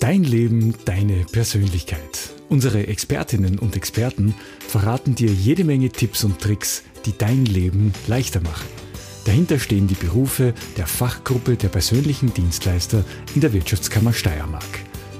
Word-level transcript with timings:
Dein 0.00 0.24
Leben, 0.24 0.74
deine 0.86 1.26
Persönlichkeit. 1.30 2.30
Unsere 2.48 2.86
Expertinnen 2.86 3.58
und 3.58 3.76
Experten 3.76 4.34
verraten 4.66 5.14
dir 5.14 5.30
jede 5.30 5.62
Menge 5.62 5.90
Tipps 5.90 6.24
und 6.24 6.40
Tricks, 6.40 6.84
die 7.04 7.12
dein 7.16 7.44
Leben 7.44 7.92
leichter 8.06 8.40
machen. 8.40 8.66
Dahinter 9.26 9.58
stehen 9.58 9.88
die 9.88 9.94
Berufe 9.94 10.54
der 10.78 10.86
Fachgruppe 10.86 11.56
der 11.56 11.68
persönlichen 11.68 12.32
Dienstleister 12.32 13.04
in 13.34 13.42
der 13.42 13.52
Wirtschaftskammer 13.52 14.14
Steiermark. 14.14 14.64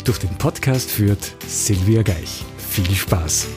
Durch 0.07 0.19
den 0.19 0.35
Podcast 0.39 0.91
führt 0.91 1.37
Silvia 1.47 2.01
Geich. 2.01 2.43
Viel 2.71 2.91
Spaß! 2.91 3.49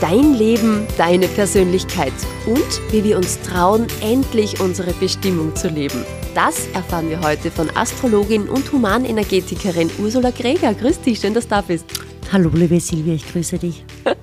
Dein 0.00 0.32
Leben, 0.34 0.86
deine 0.96 1.28
Persönlichkeit 1.28 2.14
und 2.46 2.92
wie 2.92 3.04
wir 3.04 3.18
uns 3.18 3.38
trauen, 3.42 3.88
endlich 4.00 4.58
unsere 4.58 4.94
Bestimmung 4.94 5.54
zu 5.54 5.68
leben. 5.68 6.02
Das 6.34 6.66
erfahren 6.68 7.08
wir 7.08 7.20
heute 7.20 7.50
von 7.50 7.68
Astrologin 7.76 8.48
und 8.48 8.70
Humanenergetikerin 8.72 9.90
Ursula 9.98 10.30
Greger. 10.30 10.74
Grüß 10.74 11.00
dich, 11.00 11.20
schön, 11.20 11.34
dass 11.34 11.44
du 11.44 11.50
da 11.50 11.60
bist. 11.62 11.86
Hallo, 12.30 12.50
liebe 12.52 12.78
Silvia, 12.78 13.14
ich 13.14 13.30
grüße 13.30 13.58
dich. 13.58 13.84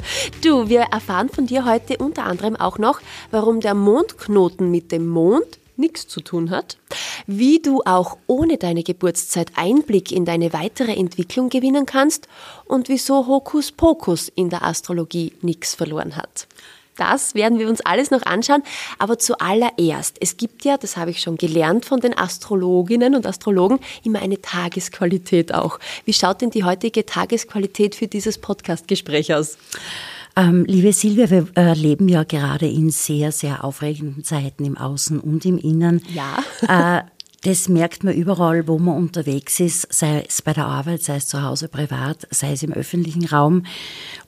Du, 0.43 0.69
wir 0.69 0.81
erfahren 0.81 1.29
von 1.29 1.47
dir 1.47 1.65
heute 1.65 1.97
unter 1.97 2.25
anderem 2.25 2.55
auch 2.55 2.77
noch, 2.77 3.01
warum 3.31 3.59
der 3.59 3.73
Mondknoten 3.73 4.69
mit 4.69 4.91
dem 4.91 5.07
Mond 5.07 5.59
nichts 5.77 6.07
zu 6.07 6.21
tun 6.21 6.51
hat, 6.51 6.77
wie 7.25 7.59
du 7.59 7.81
auch 7.85 8.17
ohne 8.27 8.57
deine 8.57 8.83
Geburtszeit 8.83 9.51
Einblick 9.55 10.11
in 10.11 10.25
deine 10.25 10.53
weitere 10.53 10.93
Entwicklung 10.93 11.49
gewinnen 11.49 11.85
kannst 11.85 12.27
und 12.65 12.89
wieso 12.89 13.25
Hokuspokus 13.27 14.29
in 14.35 14.49
der 14.49 14.63
Astrologie 14.63 15.33
nichts 15.41 15.73
verloren 15.73 16.15
hat. 16.15 16.47
Das 16.97 17.35
werden 17.35 17.59
wir 17.59 17.69
uns 17.69 17.81
alles 17.81 18.11
noch 18.11 18.23
anschauen. 18.23 18.63
Aber 18.99 19.19
zuallererst, 19.19 20.17
es 20.19 20.37
gibt 20.37 20.65
ja, 20.65 20.77
das 20.77 20.97
habe 20.97 21.11
ich 21.11 21.21
schon 21.21 21.37
gelernt 21.37 21.85
von 21.85 21.99
den 21.99 22.17
Astrologinnen 22.17 23.15
und 23.15 23.25
Astrologen, 23.25 23.79
immer 24.03 24.21
eine 24.21 24.41
Tagesqualität 24.41 25.53
auch. 25.53 25.79
Wie 26.05 26.13
schaut 26.13 26.41
denn 26.41 26.49
die 26.49 26.63
heutige 26.63 27.05
Tagesqualität 27.05 27.95
für 27.95 28.07
dieses 28.07 28.37
Podcastgespräch 28.37 29.33
aus? 29.33 29.57
Ähm, 30.37 30.65
liebe 30.65 30.91
Silvia, 30.91 31.29
wir 31.29 31.47
äh, 31.55 31.73
leben 31.73 32.09
ja 32.09 32.23
gerade 32.23 32.67
in 32.67 32.89
sehr, 32.89 33.31
sehr 33.31 33.63
aufregenden 33.63 34.23
Zeiten 34.25 34.65
im 34.65 34.77
Außen 34.77 35.19
und 35.19 35.45
im 35.45 35.57
Innen. 35.57 36.01
Ja. 36.13 37.05
Das 37.45 37.69
merkt 37.69 38.03
man 38.03 38.15
überall, 38.15 38.67
wo 38.67 38.79
man 38.79 38.97
unterwegs 38.97 39.59
ist, 39.59 39.93
sei 39.93 40.23
es 40.27 40.41
bei 40.41 40.51
der 40.51 40.65
Arbeit, 40.65 41.03
sei 41.03 41.17
es 41.17 41.27
zu 41.27 41.43
Hause 41.43 41.67
privat, 41.67 42.27
sei 42.31 42.53
es 42.53 42.63
im 42.63 42.73
öffentlichen 42.73 43.25
Raum. 43.25 43.67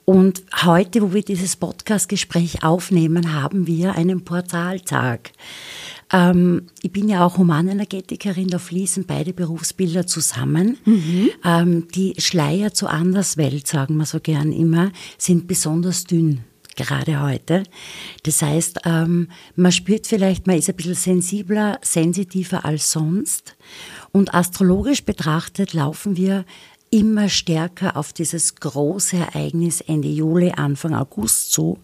Und 0.05 0.43
heute, 0.63 1.01
wo 1.01 1.13
wir 1.15 1.23
dieses 1.23 1.55
Podcast-Gespräch 1.55 2.63
aufnehmen, 2.63 3.33
haben 3.33 3.65
wir 3.65 3.95
einen 3.95 4.23
Portaltag. 4.23 5.31
Ähm, 6.13 6.67
ich 6.83 6.91
bin 6.91 7.09
ja 7.09 7.25
auch 7.25 7.39
Humanenergetikerin, 7.39 8.49
da 8.49 8.59
fließen 8.59 9.05
beide 9.07 9.33
Berufsbilder 9.33 10.05
zusammen. 10.05 10.77
Mhm. 10.85 11.29
Ähm, 11.43 11.87
die 11.95 12.13
Schleier 12.19 12.75
zur 12.75 12.91
Anderswelt, 12.91 13.65
sagen 13.65 13.97
wir 13.97 14.05
so 14.05 14.19
gern 14.19 14.51
immer, 14.51 14.91
sind 15.17 15.47
besonders 15.47 16.03
dünn 16.03 16.43
gerade 16.77 17.21
heute. 17.21 17.63
Das 18.23 18.41
heißt, 18.41 18.79
ähm, 18.85 19.29
man 19.55 19.73
spürt 19.73 20.07
vielleicht, 20.07 20.47
man 20.47 20.57
ist 20.57 20.69
ein 20.69 20.75
bisschen 20.75 20.95
sensibler, 20.95 21.79
sensitiver 21.81 22.63
als 22.63 22.91
sonst. 22.91 23.57
Und 24.13 24.33
astrologisch 24.33 25.03
betrachtet 25.03 25.73
laufen 25.73 26.15
wir 26.15 26.45
immer 26.89 27.27
stärker 27.27 27.97
auf 27.97 28.13
dieses 28.13 28.55
große 28.55 29.17
Ereignis 29.17 29.81
Ende 29.81 30.07
Juli, 30.07 30.51
Anfang 30.51 30.95
August 30.95 31.51
zu, 31.51 31.79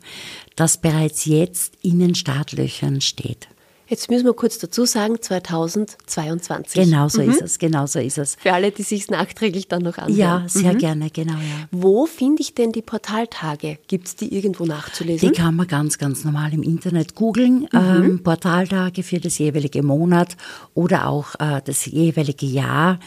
das 0.55 0.79
bereits 0.79 1.25
jetzt 1.25 1.73
in 1.81 1.99
den 1.99 2.15
Startlöchern 2.15 3.01
steht. 3.01 3.49
Jetzt 3.93 4.09
müssen 4.09 4.25
wir 4.25 4.33
kurz 4.33 4.57
dazu 4.57 4.85
sagen, 4.85 5.21
2022. 5.21 6.83
Genau 6.83 7.09
so 7.09 7.21
mhm. 7.21 7.29
ist 7.29 7.43
es, 7.43 7.59
genau 7.59 7.85
so 7.85 7.99
ist 7.99 8.17
es. 8.17 8.37
Für 8.41 8.53
alle, 8.53 8.71
die 8.71 8.81
sich 8.81 9.07
nachträglich 9.11 9.67
dann 9.67 9.83
noch 9.83 9.99
anschauen. 9.99 10.17
Ja, 10.17 10.43
sehr 10.47 10.73
mhm. 10.73 10.77
gerne, 10.79 11.09
genau. 11.11 11.33
Ja. 11.33 11.67
Wo 11.69 12.07
finde 12.07 12.41
ich 12.41 12.55
denn 12.55 12.71
die 12.71 12.81
Portaltage? 12.81 13.77
Gibt 13.87 14.07
es 14.07 14.15
die 14.15 14.35
irgendwo 14.35 14.65
nachzulesen? 14.65 15.31
Die 15.31 15.37
kann 15.39 15.55
man 15.55 15.67
ganz, 15.67 15.99
ganz 15.99 16.25
normal 16.25 16.55
im 16.55 16.63
Internet 16.63 17.13
googeln. 17.13 17.67
Mhm. 17.71 17.79
Ähm, 17.79 18.23
Portaltage 18.23 19.03
für 19.03 19.19
das 19.19 19.37
jeweilige 19.37 19.83
Monat 19.83 20.37
oder 20.73 21.07
auch 21.07 21.35
äh, 21.35 21.61
das 21.63 21.85
jeweilige 21.85 22.47
Jahr. 22.47 22.97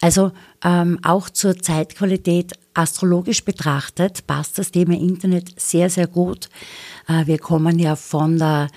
Also 0.00 0.30
ähm, 0.62 1.00
auch 1.02 1.28
zur 1.28 1.58
Zeitqualität 1.58 2.52
astrologisch 2.72 3.44
betrachtet 3.44 4.28
passt 4.28 4.60
das 4.60 4.70
Thema 4.70 4.94
Internet 4.94 5.60
sehr, 5.60 5.90
sehr 5.90 6.06
gut. 6.06 6.48
Äh, 7.08 7.26
wir 7.26 7.38
kommen 7.38 7.80
ja 7.80 7.96
von 7.96 8.38
der 8.38 8.68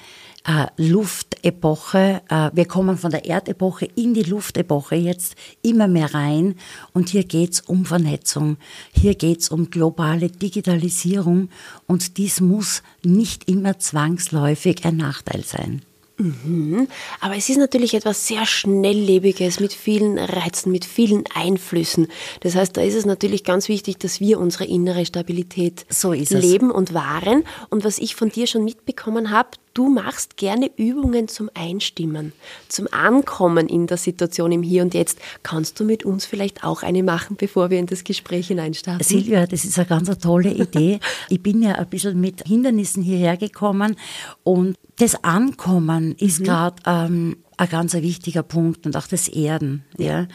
äh, 0.45 0.67
Luftepoche, 0.77 2.21
äh, 2.29 2.49
wir 2.53 2.65
kommen 2.65 2.97
von 2.97 3.11
der 3.11 3.25
Erdepoche 3.25 3.85
in 3.95 4.13
die 4.13 4.23
Luftepoche 4.23 4.95
jetzt 4.95 5.35
immer 5.61 5.87
mehr 5.87 6.13
rein 6.13 6.55
und 6.93 7.09
hier 7.09 7.23
geht's 7.23 7.61
um 7.61 7.85
Vernetzung, 7.85 8.57
hier 8.91 9.15
geht's 9.15 9.49
um 9.49 9.69
globale 9.69 10.29
Digitalisierung 10.29 11.49
und 11.87 12.17
dies 12.17 12.41
muss 12.41 12.83
nicht 13.03 13.49
immer 13.49 13.79
zwangsläufig 13.79 14.85
ein 14.85 14.97
Nachteil 14.97 15.43
sein. 15.43 15.81
Mhm. 16.23 16.88
Aber 17.19 17.35
es 17.35 17.50
ist 17.50 17.57
natürlich 17.57 17.94
etwas 17.94 18.28
sehr 18.28 18.45
Schnelllebiges 18.45 19.59
mit 19.59 19.73
vielen 19.73 20.17
Reizen, 20.17 20.72
mit 20.72 20.85
vielen 20.85 21.25
Einflüssen. 21.34 22.07
Das 22.39 22.56
heißt, 22.56 22.78
da 22.78 22.81
ist 22.81 22.95
es 22.95 23.06
natürlich 23.06 23.44
ganz 23.44 23.67
wichtig, 23.67 23.97
dass 23.97 24.22
wir 24.22 24.39
unsere 24.39 24.66
innere 24.66 25.06
Stabilität 25.06 25.85
so 25.89 26.13
leben 26.13 26.72
und 26.72 26.94
wahren. 26.94 27.44
Und 27.69 27.83
was 27.83 27.97
ich 27.97 28.16
von 28.16 28.29
dir 28.29 28.47
schon 28.47 28.63
mitbekommen 28.63 29.31
habe, 29.31 29.50
du 29.73 29.89
machst 29.89 30.38
gerne 30.38 30.69
Übungen 30.78 31.28
zum 31.28 31.50
Einstimmen, 31.53 32.31
zum 32.69 32.88
Ankommen 32.91 33.67
in 33.67 33.88
der 33.88 33.97
Situation 33.97 34.51
im 34.51 34.63
Hier 34.63 34.83
und 34.83 34.94
Jetzt. 34.94 35.19
Kannst 35.41 35.79
du 35.79 35.83
mit 35.83 36.06
uns 36.06 36.25
vielleicht 36.25 36.63
auch 36.63 36.83
eine 36.83 37.03
machen, 37.03 37.35
bevor 37.38 37.69
wir 37.69 37.79
in 37.79 37.88
das 37.88 38.03
Gespräch 38.03 38.47
hineinstarten? 38.47 39.06
Silvia, 39.06 39.47
das 39.47 39.66
ist 39.66 39.78
eine 39.78 39.88
ganz 39.88 40.16
tolle 40.19 40.51
Idee. 40.51 41.00
ich 41.29 41.41
bin 41.41 41.62
ja 41.62 41.73
ein 41.73 41.89
bisschen 41.89 42.19
mit 42.22 42.44
Hindernissen 42.47 43.03
hierher 43.03 43.35
gekommen 43.35 43.95
und 44.44 44.78
das 44.97 45.23
Ankommen 45.23 46.12
ist 46.18 46.41
mhm. 46.41 46.44
gerade 46.44 46.75
ähm, 46.85 47.38
ein 47.57 47.69
ganz 47.69 47.94
wichtiger 47.94 48.44
Punkt 48.44 48.85
und 48.85 48.97
auch 48.97 49.07
das 49.07 49.28
Erden. 49.28 49.84
Ja. 49.97 50.28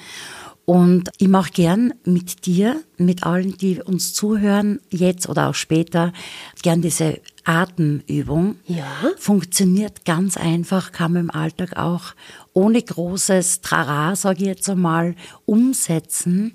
Und 0.69 1.09
ich 1.17 1.29
mache 1.29 1.51
gern 1.51 1.95
mit 2.05 2.45
dir, 2.45 2.79
mit 2.99 3.23
allen, 3.25 3.57
die 3.57 3.81
uns 3.81 4.13
zuhören, 4.13 4.81
jetzt 4.91 5.27
oder 5.27 5.49
auch 5.49 5.55
später, 5.55 6.13
gern 6.61 6.83
diese 6.83 7.21
Atemübung. 7.45 8.57
Ja. 8.67 8.85
Funktioniert 9.17 10.05
ganz 10.05 10.37
einfach, 10.37 10.93
kann 10.93 11.15
man 11.15 11.23
im 11.23 11.31
Alltag 11.31 11.79
auch 11.79 12.13
ohne 12.53 12.83
großes 12.83 13.63
Trara, 13.63 14.15
sage 14.15 14.41
ich 14.41 14.47
jetzt 14.47 14.69
einmal, 14.69 15.15
umsetzen. 15.47 16.55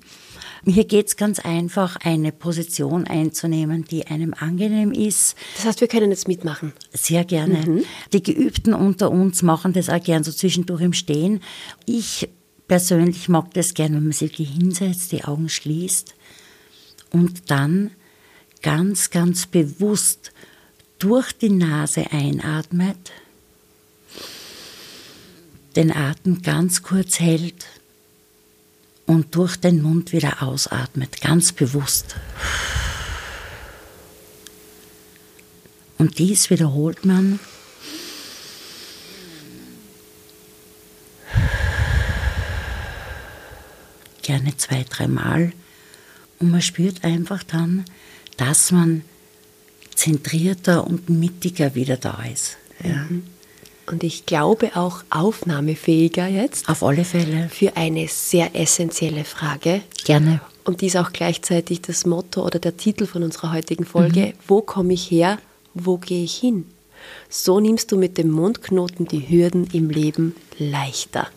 Hier 0.65 0.85
geht 0.85 1.07
es 1.07 1.17
ganz 1.17 1.39
einfach, 1.39 1.97
eine 2.03 2.31
Position 2.31 3.05
einzunehmen, 3.05 3.83
die 3.83 4.07
einem 4.07 4.33
angenehm 4.33 4.93
ist. 4.93 5.35
Das 5.57 5.65
heißt, 5.65 5.81
wir 5.81 5.89
können 5.89 6.09
jetzt 6.09 6.27
mitmachen. 6.27 6.71
Sehr 6.93 7.25
gerne. 7.25 7.65
Mhm. 7.65 7.83
Die 8.13 8.23
Geübten 8.23 8.73
unter 8.73 9.11
uns 9.11 9.41
machen 9.41 9.73
das 9.73 9.89
auch 9.89 10.01
gern 10.01 10.23
so 10.23 10.31
zwischendurch 10.31 10.81
im 10.81 10.93
Stehen. 10.93 11.41
Ich 11.85 12.29
persönlich 12.67 13.27
mag 13.27 13.53
das 13.53 13.73
gerne, 13.73 13.97
wenn 13.97 14.03
man 14.03 14.11
sich 14.13 14.35
hinsetzt, 14.35 15.11
die 15.11 15.25
Augen 15.25 15.49
schließt 15.49 16.15
und 17.11 17.51
dann 17.51 17.91
ganz, 18.61 19.09
ganz 19.09 19.45
bewusst 19.45 20.31
durch 20.97 21.33
die 21.33 21.49
Nase 21.49 22.09
einatmet, 22.11 23.11
den 25.75 25.91
Atem 25.91 26.41
ganz 26.41 26.83
kurz 26.83 27.19
hält 27.19 27.65
und 29.05 29.35
durch 29.35 29.57
den 29.57 29.81
Mund 29.81 30.13
wieder 30.13 30.43
ausatmet, 30.43 31.21
ganz 31.21 31.51
bewusst. 31.51 32.15
Und 35.97 36.19
dies 36.19 36.49
wiederholt 36.49 37.05
man 37.05 37.39
gerne 44.23 44.57
zwei, 44.57 44.83
dreimal. 44.89 45.53
Und 46.39 46.49
man 46.49 46.61
spürt 46.61 47.03
einfach 47.03 47.43
dann, 47.43 47.85
dass 48.37 48.71
man 48.71 49.03
zentrierter 49.93 50.87
und 50.87 51.09
mittiger 51.09 51.75
wieder 51.75 51.97
da 51.97 52.23
ist. 52.23 52.57
Ja. 52.83 53.03
Mhm. 53.03 53.23
Und 53.85 54.03
ich 54.03 54.25
glaube 54.25 54.71
auch 54.75 55.03
aufnahmefähiger 55.09 56.27
jetzt. 56.27 56.69
Auf 56.69 56.83
alle 56.83 57.03
Fälle. 57.03 57.49
Für 57.49 57.75
eine 57.75 58.07
sehr 58.07 58.55
essentielle 58.55 59.23
Frage. 59.23 59.81
Gerne. 60.05 60.41
Und 60.63 60.81
die 60.81 60.87
ist 60.87 60.97
auch 60.97 61.11
gleichzeitig 61.11 61.81
das 61.81 62.05
Motto 62.05 62.45
oder 62.45 62.59
der 62.59 62.77
Titel 62.77 63.05
von 63.05 63.23
unserer 63.23 63.51
heutigen 63.51 63.85
Folge. 63.85 64.27
Mhm. 64.27 64.33
Wo 64.47 64.61
komme 64.61 64.93
ich 64.93 65.11
her? 65.11 65.37
Wo 65.73 65.97
gehe 65.97 66.23
ich 66.23 66.35
hin? 66.35 66.65
So 67.29 67.59
nimmst 67.59 67.91
du 67.91 67.97
mit 67.97 68.17
dem 68.17 68.29
Mondknoten 68.29 69.07
die 69.07 69.27
Hürden 69.27 69.67
im 69.73 69.89
Leben 69.89 70.35
leichter 70.57 71.27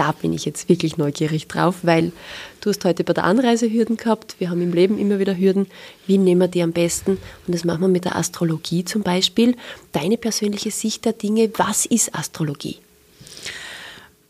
da 0.00 0.12
bin 0.12 0.32
ich 0.32 0.46
jetzt 0.46 0.70
wirklich 0.70 0.96
neugierig 0.96 1.46
drauf, 1.46 1.80
weil 1.82 2.12
du 2.60 2.70
hast 2.70 2.84
heute 2.84 3.04
bei 3.04 3.12
der 3.12 3.24
Anreise 3.24 3.70
Hürden 3.70 3.96
gehabt, 3.96 4.36
wir 4.38 4.50
haben 4.50 4.60
im 4.62 4.72
Leben 4.72 4.98
immer 4.98 5.18
wieder 5.18 5.36
Hürden. 5.36 5.66
Wie 6.06 6.18
nehmen 6.18 6.40
wir 6.40 6.48
die 6.48 6.62
am 6.62 6.72
besten? 6.72 7.12
Und 7.46 7.54
das 7.54 7.64
machen 7.64 7.80
wir 7.80 7.88
mit 7.88 8.04
der 8.04 8.16
Astrologie 8.16 8.84
zum 8.84 9.02
Beispiel. 9.02 9.56
Deine 9.92 10.16
persönliche 10.16 10.70
Sicht 10.70 11.04
der 11.04 11.12
Dinge, 11.12 11.50
was 11.56 11.86
ist 11.86 12.14
Astrologie? 12.14 12.78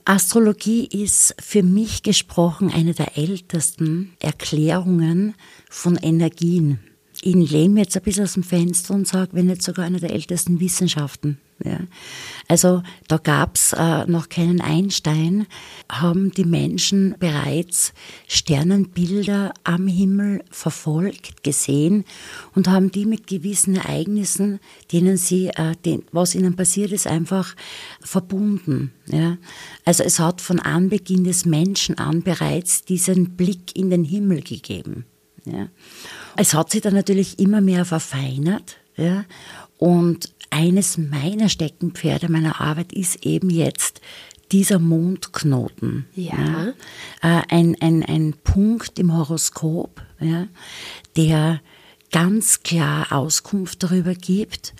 Astrologie 0.04 0.86
ist 0.86 1.34
für 1.38 1.62
mich 1.62 2.02
gesprochen 2.02 2.72
eine 2.74 2.94
der 2.94 3.16
ältesten 3.16 4.16
Erklärungen 4.18 5.34
von 5.68 5.96
Energien. 5.96 6.80
Ich 7.22 7.34
lehne 7.34 7.80
jetzt 7.80 7.96
ein 7.96 8.02
bisschen 8.02 8.24
aus 8.24 8.32
dem 8.32 8.42
Fenster 8.42 8.94
und 8.94 9.06
sage, 9.06 9.30
wenn 9.32 9.46
nicht 9.46 9.62
sogar 9.62 9.84
eine 9.84 10.00
der 10.00 10.12
ältesten 10.12 10.58
Wissenschaften. 10.58 11.38
Ja. 11.62 11.80
Also 12.48 12.82
da 13.06 13.18
gab's 13.18 13.74
äh, 13.74 14.06
noch 14.06 14.30
keinen 14.30 14.62
Einstein, 14.62 15.46
haben 15.90 16.30
die 16.30 16.46
Menschen 16.46 17.14
bereits 17.18 17.92
Sternenbilder 18.26 19.52
am 19.64 19.86
Himmel 19.86 20.42
verfolgt, 20.50 21.42
gesehen 21.42 22.04
und 22.54 22.68
haben 22.68 22.90
die 22.90 23.04
mit 23.04 23.26
gewissen 23.26 23.76
Ereignissen, 23.76 24.58
denen 24.90 25.18
sie, 25.18 25.48
äh, 25.48 25.74
den, 25.84 26.04
was 26.12 26.34
ihnen 26.34 26.56
passiert 26.56 26.92
ist, 26.92 27.06
einfach 27.06 27.54
verbunden. 28.00 28.92
Ja. 29.06 29.36
Also 29.84 30.02
es 30.04 30.18
hat 30.18 30.40
von 30.40 30.58
Anbeginn 30.58 31.24
des 31.24 31.44
Menschen 31.44 31.98
an 31.98 32.22
bereits 32.22 32.84
diesen 32.84 33.36
Blick 33.36 33.76
in 33.76 33.90
den 33.90 34.04
Himmel 34.04 34.40
gegeben. 34.40 35.04
Ja. 35.44 35.68
Es 36.40 36.54
hat 36.54 36.70
sich 36.70 36.80
dann 36.80 36.94
natürlich 36.94 37.38
immer 37.38 37.60
mehr 37.60 37.84
verfeinert. 37.84 38.78
Ja. 38.96 39.26
Und 39.76 40.32
eines 40.48 40.96
meiner 40.96 41.50
Steckenpferde 41.50 42.32
meiner 42.32 42.62
Arbeit 42.62 42.94
ist 42.94 43.26
eben 43.26 43.50
jetzt 43.50 44.00
dieser 44.50 44.78
Mondknoten. 44.78 46.06
Ja. 46.14 46.32
ja. 46.38 47.40
Äh, 47.40 47.42
ein, 47.50 47.76
ein, 47.82 48.02
ein 48.02 48.32
Punkt 48.42 48.98
im 48.98 49.14
Horoskop, 49.14 50.00
ja, 50.18 50.46
der 51.14 51.60
ganz 52.10 52.62
klar 52.62 53.12
Auskunft 53.12 53.82
darüber 53.82 54.14
gibt, 54.14 54.72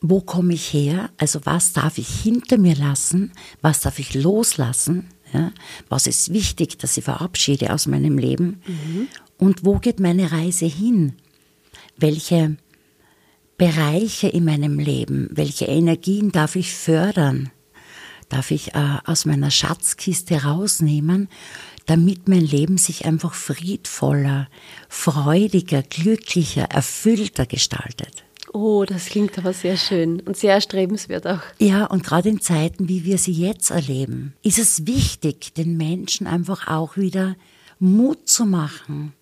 wo 0.00 0.22
komme 0.22 0.54
ich 0.54 0.72
her, 0.72 1.10
also 1.18 1.40
was 1.44 1.74
darf 1.74 1.98
ich 1.98 2.08
hinter 2.08 2.56
mir 2.56 2.76
lassen, 2.76 3.32
was 3.60 3.80
darf 3.80 3.98
ich 3.98 4.14
loslassen, 4.14 5.08
ja, 5.34 5.52
was 5.90 6.06
ist 6.06 6.32
wichtig, 6.32 6.78
dass 6.78 6.96
ich 6.96 7.04
verabschiede 7.04 7.74
aus 7.74 7.86
meinem 7.86 8.16
Leben 8.16 8.62
mhm. 8.66 9.08
Und 9.38 9.64
wo 9.64 9.78
geht 9.78 10.00
meine 10.00 10.32
Reise 10.32 10.66
hin, 10.66 11.14
welche 11.96 12.56
Bereiche 13.58 14.28
in 14.28 14.44
meinem 14.44 14.78
Leben, 14.78 15.28
welche 15.30 15.64
Energien 15.66 16.30
darf 16.30 16.56
ich 16.56 16.72
fördern, 16.74 17.50
darf 18.28 18.50
ich 18.50 18.74
äh, 18.74 18.98
aus 19.04 19.24
meiner 19.24 19.50
Schatzkiste 19.50 20.42
rausnehmen, 20.44 21.28
damit 21.86 22.28
mein 22.28 22.44
Leben 22.44 22.78
sich 22.78 23.06
einfach 23.06 23.34
friedvoller, 23.34 24.48
freudiger, 24.88 25.82
glücklicher, 25.82 26.64
erfüllter 26.64 27.46
gestaltet. 27.46 28.24
Oh, 28.52 28.84
das 28.84 29.06
klingt 29.06 29.38
aber 29.38 29.52
sehr 29.52 29.76
schön 29.76 30.20
und 30.20 30.36
sehr 30.36 30.54
erstrebenswert 30.54 31.26
auch. 31.26 31.42
Ja, 31.58 31.86
und 31.86 32.04
gerade 32.04 32.28
in 32.28 32.40
Zeiten, 32.40 32.88
wie 32.88 33.04
wir 33.04 33.18
sie 33.18 33.32
jetzt 33.32 33.70
erleben, 33.70 34.34
ist 34.42 34.58
es 34.58 34.86
wichtig, 34.86 35.54
den 35.54 35.76
Menschen 35.76 36.26
einfach 36.26 36.68
auch 36.68 36.96
wieder 36.96 37.36
Mut 37.78 38.28
zu 38.28 38.46
machen, 38.46 39.12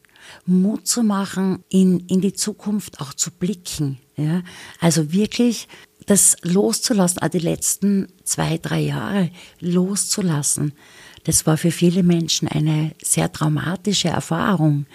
Mut 0.46 0.86
zu 0.86 1.02
machen, 1.02 1.64
in, 1.68 2.00
in 2.00 2.20
die 2.20 2.32
Zukunft 2.32 3.00
auch 3.00 3.14
zu 3.14 3.30
blicken. 3.30 3.98
Ja? 4.16 4.42
Also 4.80 5.12
wirklich 5.12 5.68
das 6.06 6.36
loszulassen, 6.42 7.18
also 7.20 7.38
die 7.38 7.44
letzten 7.44 8.08
zwei, 8.24 8.58
drei 8.58 8.80
Jahre 8.80 9.30
loszulassen. 9.60 10.72
Das 11.24 11.46
war 11.46 11.56
für 11.56 11.70
viele 11.70 12.02
Menschen 12.02 12.48
eine 12.48 12.92
sehr 13.02 13.32
traumatische 13.32 14.08
Erfahrung, 14.08 14.86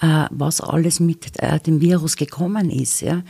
äh, 0.00 0.26
was 0.30 0.60
alles 0.60 1.00
mit 1.00 1.38
äh, 1.40 1.58
dem 1.60 1.80
Virus 1.80 2.16
gekommen 2.16 2.70
ist. 2.70 3.00
Ja? 3.00 3.22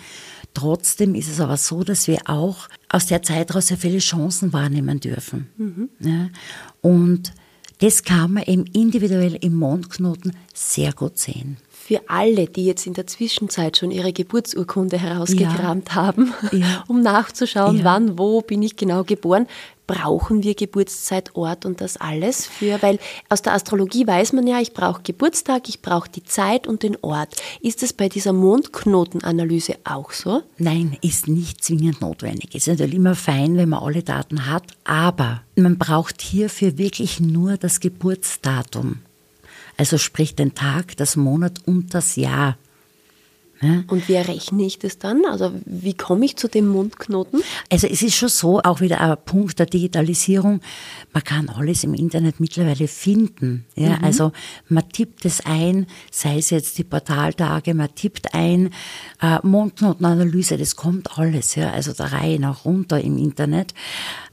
Trotzdem 0.54 1.14
ist 1.14 1.28
es 1.28 1.40
aber 1.40 1.56
so, 1.56 1.84
dass 1.84 2.08
wir 2.08 2.28
auch 2.28 2.68
aus 2.88 3.06
der 3.06 3.22
Zeit 3.22 3.50
heraus 3.50 3.68
sehr 3.68 3.78
viele 3.78 3.98
Chancen 3.98 4.52
wahrnehmen 4.52 4.98
dürfen. 4.98 5.48
Mhm. 5.56 5.88
Ja? 6.00 6.28
Und 6.80 7.32
das 7.80 8.04
kann 8.04 8.34
man 8.34 8.44
eben 8.44 8.66
individuell 8.66 9.36
im 9.40 9.56
Mondknoten 9.56 10.36
sehr 10.54 10.92
gut 10.92 11.18
sehen. 11.18 11.56
Für 11.70 12.02
alle, 12.08 12.46
die 12.46 12.66
jetzt 12.66 12.86
in 12.86 12.92
der 12.94 13.06
Zwischenzeit 13.06 13.76
schon 13.76 13.90
ihre 13.90 14.12
Geburtsurkunde 14.12 14.98
herausgekramt 14.98 15.88
ja. 15.88 15.94
haben, 15.94 16.32
ja. 16.52 16.84
um 16.88 17.02
nachzuschauen, 17.02 17.78
ja. 17.78 17.84
wann, 17.84 18.18
wo 18.18 18.42
bin 18.42 18.62
ich 18.62 18.76
genau 18.76 19.02
geboren, 19.02 19.46
brauchen 19.90 20.44
wir 20.44 20.54
Geburtszeit, 20.54 21.34
Ort 21.34 21.66
und 21.66 21.80
das 21.80 21.96
alles 21.96 22.46
für, 22.46 22.80
weil 22.80 23.00
aus 23.28 23.42
der 23.42 23.54
Astrologie 23.54 24.06
weiß 24.06 24.32
man 24.34 24.46
ja, 24.46 24.60
ich 24.60 24.72
brauche 24.72 25.02
Geburtstag, 25.02 25.68
ich 25.68 25.82
brauche 25.82 26.08
die 26.08 26.22
Zeit 26.22 26.68
und 26.68 26.84
den 26.84 26.96
Ort. 27.02 27.34
Ist 27.60 27.82
es 27.82 27.92
bei 27.92 28.08
dieser 28.08 28.32
Mondknotenanalyse 28.32 29.74
auch 29.82 30.12
so? 30.12 30.42
Nein, 30.58 30.96
ist 31.02 31.26
nicht 31.26 31.64
zwingend 31.64 32.00
notwendig. 32.00 32.54
Ist 32.54 32.68
natürlich 32.68 32.94
immer 32.94 33.16
fein, 33.16 33.56
wenn 33.56 33.70
man 33.70 33.82
alle 33.82 34.04
Daten 34.04 34.46
hat, 34.46 34.62
aber 34.84 35.42
man 35.56 35.76
braucht 35.76 36.22
hierfür 36.22 36.78
wirklich 36.78 37.18
nur 37.18 37.56
das 37.56 37.80
Geburtsdatum. 37.80 39.00
Also 39.76 39.98
sprich 39.98 40.36
den 40.36 40.54
Tag, 40.54 40.96
das 40.98 41.16
Monat 41.16 41.62
und 41.66 41.94
das 41.94 42.14
Jahr. 42.14 42.56
Ja. 43.62 43.84
Und 43.88 44.08
wie 44.08 44.14
errechne 44.14 44.64
ich 44.64 44.78
das 44.78 44.98
dann? 44.98 45.24
Also 45.26 45.52
wie 45.66 45.92
komme 45.92 46.24
ich 46.24 46.36
zu 46.36 46.48
dem 46.48 46.68
Mundknoten? 46.68 47.42
Also 47.70 47.86
es 47.86 48.00
ist 48.00 48.16
schon 48.16 48.30
so, 48.30 48.60
auch 48.60 48.80
wieder 48.80 49.00
ein 49.02 49.16
Punkt 49.26 49.58
der 49.58 49.66
Digitalisierung, 49.66 50.60
man 51.12 51.24
kann 51.24 51.50
alles 51.50 51.84
im 51.84 51.92
Internet 51.92 52.40
mittlerweile 52.40 52.88
finden. 52.88 53.66
Ja? 53.74 53.98
Mhm. 53.98 54.04
Also 54.04 54.32
man 54.68 54.88
tippt 54.88 55.26
es 55.26 55.44
ein, 55.44 55.86
sei 56.10 56.38
es 56.38 56.48
jetzt 56.48 56.78
die 56.78 56.84
Portaltage, 56.84 57.74
man 57.74 57.94
tippt 57.94 58.32
ein, 58.32 58.70
äh, 59.20 59.38
Mondknotenanalyse, 59.42 60.56
das 60.56 60.76
kommt 60.76 61.18
alles, 61.18 61.54
ja? 61.54 61.70
also 61.70 61.92
der 61.92 62.12
Reihe 62.12 62.40
nach 62.40 62.64
runter 62.64 62.98
im 63.00 63.18
Internet. 63.18 63.74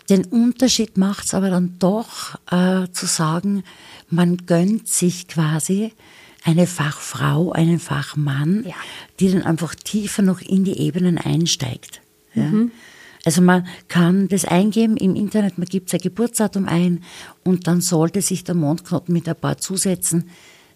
Den 0.09 0.23
Unterschied 0.23 0.97
macht 0.97 1.25
es 1.25 1.33
aber 1.33 1.49
dann 1.49 1.75
doch 1.79 2.35
äh, 2.49 2.87
zu 2.93 3.05
sagen, 3.05 3.63
man 4.09 4.37
gönnt 4.45 4.87
sich 4.87 5.27
quasi 5.27 5.91
eine 6.47 6.65
Fachfrau, 6.65 7.51
einen 7.51 7.77
Fachmann, 7.77 8.63
ja. 8.65 8.75
die 9.19 9.29
dann 9.29 9.43
einfach 9.43 9.75
tiefer 9.75 10.21
noch 10.21 10.39
in 10.39 10.63
die 10.63 10.79
Ebenen 10.79 11.17
einsteigt. 11.17 12.01
Ja? 12.33 12.43
Mhm. 12.43 12.71
Also 13.25 13.41
man 13.41 13.67
kann 13.89 14.29
das 14.29 14.45
eingeben 14.45 14.95
im 14.95 15.15
Internet, 15.15 15.57
man 15.57 15.67
gibt 15.67 15.89
sein 15.89 15.99
Geburtsdatum 15.99 16.65
ein 16.65 17.03
und 17.43 17.67
dann 17.67 17.81
sollte 17.81 18.21
sich 18.21 18.45
der 18.45 18.55
Mondknoten 18.55 19.13
mit 19.13 19.27
ein 19.27 19.35
paar 19.35 19.57
Zusätzen 19.57 20.29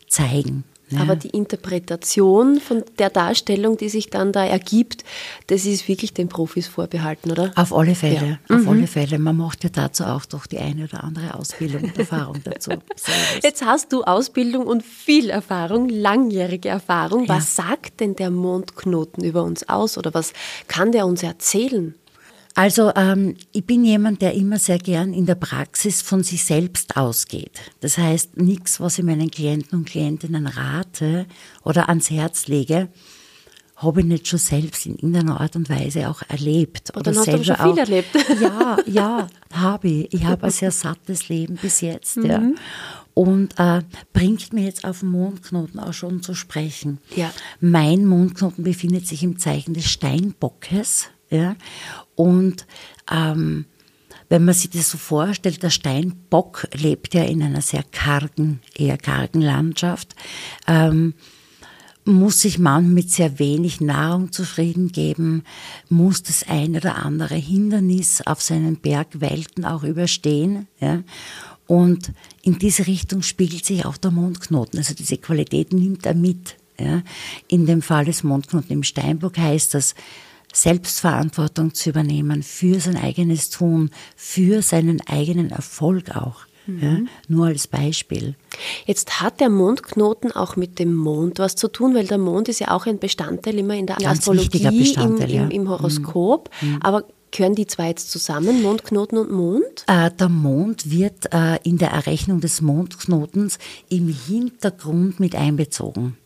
zeigen. 0.10 0.66
Ja. 0.92 1.02
Aber 1.02 1.16
die 1.16 1.30
Interpretation 1.30 2.60
von 2.60 2.84
der 3.00 3.10
Darstellung, 3.10 3.78
die 3.78 3.90
sich 3.90 4.10
dann 4.10 4.32
da 4.32 4.46
ergibt, 4.46 5.04
das 5.48 5.66
ist 5.66 5.88
wirklich 5.88 6.14
den 6.14 6.28
Profis 6.28 6.68
vorbehalten, 6.68 7.32
oder? 7.32 7.52
Auf 7.56 7.74
alle 7.74 7.96
Fälle, 7.96 8.40
ja. 8.50 8.56
auf 8.56 8.64
mhm. 8.64 8.70
alle 8.70 8.88
Fälle. 8.88 9.20
Man 9.20 9.38
macht 9.38 9.64
ja 9.64 9.70
dazu 9.70 10.04
auch 10.04 10.26
doch 10.26 10.46
die 10.46 10.60
eine 10.60 10.84
oder 10.84 11.04
andere 11.04 11.36
Ausbildung 11.36 11.84
und 11.84 11.98
Erfahrung 11.98 12.42
dazu. 12.44 12.72
Jetzt 13.44 13.66
hast 13.66 13.94
du 13.94 14.04
Ausbildung 14.04 14.68
und 14.68 14.84
viel 14.84 15.30
Erfahrung, 15.30 15.90
langjährige 15.90 16.70
Erfahrung. 16.70 17.26
Ja. 17.26 17.36
Was 17.36 17.56
sagt 17.56 18.00
denn 18.00 18.16
der 18.16 18.30
Mondknoten 18.30 19.24
über 19.24 19.44
uns 19.44 19.68
aus 19.70 19.98
oder 19.98 20.14
was 20.14 20.34
kann 20.68 20.92
der 20.92 21.06
uns 21.06 21.24
erzählen? 21.24 21.96
Also 22.56 22.92
ähm, 22.96 23.36
ich 23.52 23.66
bin 23.66 23.86
jemand, 23.86 24.22
der 24.22 24.34
immer 24.34 24.60
sehr 24.60 24.78
gern 24.78 25.14
in 25.14 25.26
der 25.26 25.36
Praxis 25.36 26.02
von 26.02 26.24
sich 26.24 26.44
selbst 26.44 26.98
ausgeht. 26.98 27.60
Das 27.80 27.98
heißt, 27.98 28.38
nichts, 28.38 28.80
was 28.80 29.00
ich 29.00 29.06
meinen 29.06 29.32
Klienten 29.32 29.80
und 29.80 29.86
Klientinnen 29.86 30.48
rate 30.48 31.28
oder 31.64 31.88
ans 31.88 32.10
Herz 32.10 32.48
lege, 32.48 32.90
habe 33.82 34.02
ich 34.02 34.06
nicht 34.06 34.28
schon 34.28 34.40
selbst 34.40 34.86
in 34.86 34.96
irgendeiner 34.96 35.42
Art 35.42 35.56
und 35.56 35.70
Weise 35.70 36.10
auch 36.10 36.22
erlebt. 36.28 36.92
Oder, 36.96 37.12
oder 37.12 37.24
selber 37.24 37.44
schon 37.44 37.56
viel 37.56 37.66
auch, 37.66 37.78
erlebt. 37.78 38.10
Ja, 38.42 38.78
ja, 38.86 39.28
habe 39.54 39.88
ich. 39.88 40.14
Ich 40.14 40.24
habe 40.24 40.46
ein 40.46 40.52
sehr 40.52 40.72
sattes 40.72 41.30
Leben 41.30 41.56
bis 41.56 41.82
jetzt. 41.82 42.18
Mhm. 42.18 42.26
Ja. 42.26 42.42
Und 43.14 43.56
äh, 43.58 43.82
bringt 44.14 44.54
mir 44.54 44.66
jetzt 44.66 44.86
auf 44.86 45.00
den 45.00 45.10
Mondknoten 45.10 45.80
auch 45.80 45.94
schon 45.94 46.22
zu 46.22 46.34
sprechen. 46.34 47.00
Ja. 47.16 47.32
Mein 47.60 48.06
Mondknoten 48.06 48.64
befindet 48.64 49.08
sich 49.08 49.24
im 49.24 49.40
Zeichen 49.40 49.74
des 49.74 49.86
Steinbockes. 49.86 51.10
Ja? 51.32 51.56
Und 52.16 52.68
ähm, 53.10 53.66
wenn 54.30 54.46
man 54.46 54.54
sich 54.54 54.70
das 54.70 54.90
so 54.90 54.98
vorstellt, 54.98 55.64
der 55.64 55.72
Steinbock 55.72 56.68
lebt 56.74 57.14
ja 57.14 57.24
in 57.24 57.42
einer 57.44 57.62
sehr 57.62 57.84
kargen, 57.92 58.62
eher 58.76 58.98
kargen 58.98 59.42
Landschaft, 59.42 60.16
ähm, 60.68 61.16
muss 62.06 62.42
sich 62.42 62.58
manchmal 62.58 62.94
mit 62.94 63.12
sehr 63.12 63.40
wenig 63.40 63.82
Nahrung 63.82 64.32
zufrieden 64.32 64.92
geben, 64.92 65.44
muss 65.90 66.24
das 66.24 66.48
ein 66.48 66.76
oder 66.76 67.04
andere 67.06 67.36
Hindernis 67.36 68.22
auf 68.26 68.42
seinen 68.42 68.78
Bergwelten 68.78 69.66
auch 69.66 69.84
überstehen. 69.84 70.68
Ja? 70.80 71.04
Und 71.68 72.12
in 72.42 72.58
diese 72.58 72.88
Richtung 72.88 73.22
spiegelt 73.22 73.66
sich 73.66 73.86
auch 73.86 73.98
der 73.98 74.12
Mondknoten. 74.12 74.80
Also 74.80 74.94
diese 74.94 75.18
Qualität 75.18 75.74
nimmt 75.74 76.06
er 76.06 76.16
mit. 76.16 76.56
Ja? 76.80 77.04
In 77.48 77.66
dem 77.66 77.82
Fall 77.82 78.06
des 78.06 78.24
Mondknoten 78.24 78.72
im 78.72 78.84
Steinbock 78.84 79.38
heißt 79.38 79.74
das, 79.74 79.94
Selbstverantwortung 80.54 81.74
zu 81.74 81.90
übernehmen 81.90 82.44
für 82.44 82.80
sein 82.80 82.98
eigenes 82.98 83.50
Tun, 83.50 83.92
für 84.16 84.62
seinen 84.62 85.02
eigenen 85.08 85.52
Erfolg 85.52 86.16
auch. 86.16 86.46
Mhm. 86.68 86.80
Ja, 86.82 86.98
nur 87.28 87.48
als 87.48 87.68
Beispiel. 87.68 88.36
Jetzt 88.86 89.22
hat 89.22 89.40
der 89.40 89.50
Mondknoten 89.50 90.32
auch 90.32 90.56
mit 90.56 90.78
dem 90.80 90.94
Mond 90.94 91.40
was 91.40 91.56
zu 91.56 91.68
tun, 91.68 91.96
weil 91.96 92.06
der 92.06 92.18
Mond 92.18 92.50
ist 92.50 92.60
ja 92.60 92.72
auch 92.72 92.86
ein 92.86 93.00
Bestandteil 93.00 93.58
immer 93.58 93.76
in 93.76 93.88
der 93.88 93.96
Ganz 93.96 94.20
Astrologie, 94.20 94.94
im, 94.94 95.18
im, 95.18 95.50
im, 95.50 95.70
Horoskop. 95.70 96.50
Mhm. 96.62 96.70
mhm. 96.70 96.82
Aber 96.82 97.06
Gehören 97.32 97.56
die 97.56 97.66
zwei 97.66 97.88
jetzt 97.88 98.12
zusammen, 98.12 98.62
Mondknoten 98.62 99.18
und 99.18 99.32
Mond? 99.32 99.86
Äh, 99.88 100.12
der 100.12 100.28
Mond 100.28 100.92
wird 100.92 101.34
äh, 101.34 101.60
in 101.64 101.78
der 101.78 101.92
Errechnung 101.92 102.42
des 102.42 102.60
Mondknotens 102.60 103.58
im 103.88 104.10
Hintergrund 104.10 105.22
mit 105.22 105.36
einbezogen. 105.36 106.18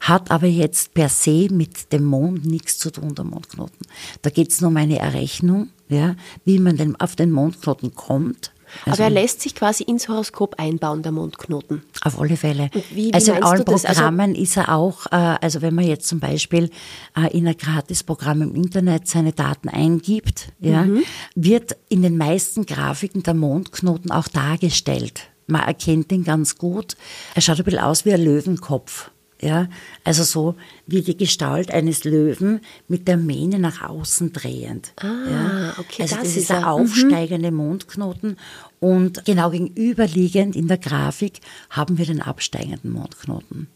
Hat 0.00 0.30
aber 0.30 0.46
jetzt 0.46 0.94
per 0.94 1.08
se 1.08 1.48
mit 1.50 1.92
dem 1.92 2.04
Mond 2.04 2.46
nichts 2.46 2.78
zu 2.78 2.90
tun, 2.90 3.14
der 3.14 3.24
Mondknoten. 3.24 3.86
Da 4.22 4.30
geht 4.30 4.50
es 4.50 4.60
nur 4.60 4.70
um 4.70 4.76
eine 4.76 4.98
Errechnung, 4.98 5.70
ja, 5.88 6.16
wie 6.44 6.58
man 6.58 6.76
denn 6.76 6.96
auf 6.96 7.16
den 7.16 7.30
Mondknoten 7.30 7.94
kommt. 7.94 8.52
Also, 8.84 9.02
Aber 9.02 9.04
er 9.04 9.10
lässt 9.10 9.42
sich 9.42 9.54
quasi 9.54 9.84
ins 9.84 10.08
Horoskop 10.08 10.56
einbauen, 10.58 11.02
der 11.02 11.12
Mondknoten. 11.12 11.82
Auf 12.02 12.20
alle 12.20 12.36
Fälle. 12.36 12.70
Wie, 12.90 13.06
wie 13.06 13.14
also 13.14 13.32
in 13.32 13.42
allen 13.42 13.66
also 13.66 13.84
Programmen 13.86 14.30
also, 14.30 14.42
ist 14.42 14.56
er 14.56 14.74
auch, 14.74 15.06
äh, 15.06 15.36
also 15.40 15.62
wenn 15.62 15.74
man 15.74 15.86
jetzt 15.86 16.08
zum 16.08 16.20
Beispiel 16.20 16.70
äh, 17.16 17.36
in 17.36 17.46
ein 17.46 17.56
Gratisprogramm 17.56 18.42
im 18.42 18.54
Internet 18.54 19.08
seine 19.08 19.32
Daten 19.32 19.68
eingibt, 19.68 20.52
ja, 20.60 20.82
mhm. 20.82 21.04
wird 21.34 21.76
in 21.88 22.02
den 22.02 22.16
meisten 22.16 22.66
Grafiken 22.66 23.22
der 23.22 23.34
Mondknoten 23.34 24.10
auch 24.10 24.28
dargestellt. 24.28 25.22
Man 25.46 25.62
erkennt 25.62 26.10
ihn 26.10 26.24
ganz 26.24 26.58
gut. 26.58 26.96
Er 27.34 27.42
schaut 27.42 27.58
ein 27.58 27.64
bisschen 27.64 27.80
aus 27.80 28.04
wie 28.04 28.12
ein 28.12 28.24
Löwenkopf. 28.24 29.10
Ja, 29.40 29.68
also 30.02 30.22
so 30.22 30.54
wie 30.86 31.02
die 31.02 31.16
Gestalt 31.16 31.70
eines 31.70 32.04
Löwen 32.04 32.60
mit 32.88 33.06
der 33.06 33.18
Mähne 33.18 33.58
nach 33.58 33.82
außen 33.82 34.32
drehend. 34.32 34.92
Ah, 34.96 35.30
ja. 35.30 35.74
okay. 35.78 36.02
Also 36.02 36.16
das, 36.16 36.24
das 36.24 36.36
ist 36.36 36.50
der 36.50 36.60
mhm. 36.60 36.66
aufsteigende 36.66 37.50
Mondknoten 37.50 38.38
und 38.80 39.24
genau 39.26 39.50
gegenüberliegend 39.50 40.56
in 40.56 40.68
der 40.68 40.78
Grafik 40.78 41.40
haben 41.68 41.98
wir 41.98 42.06
den 42.06 42.22
absteigenden 42.22 42.92
Mondknoten. 42.92 43.68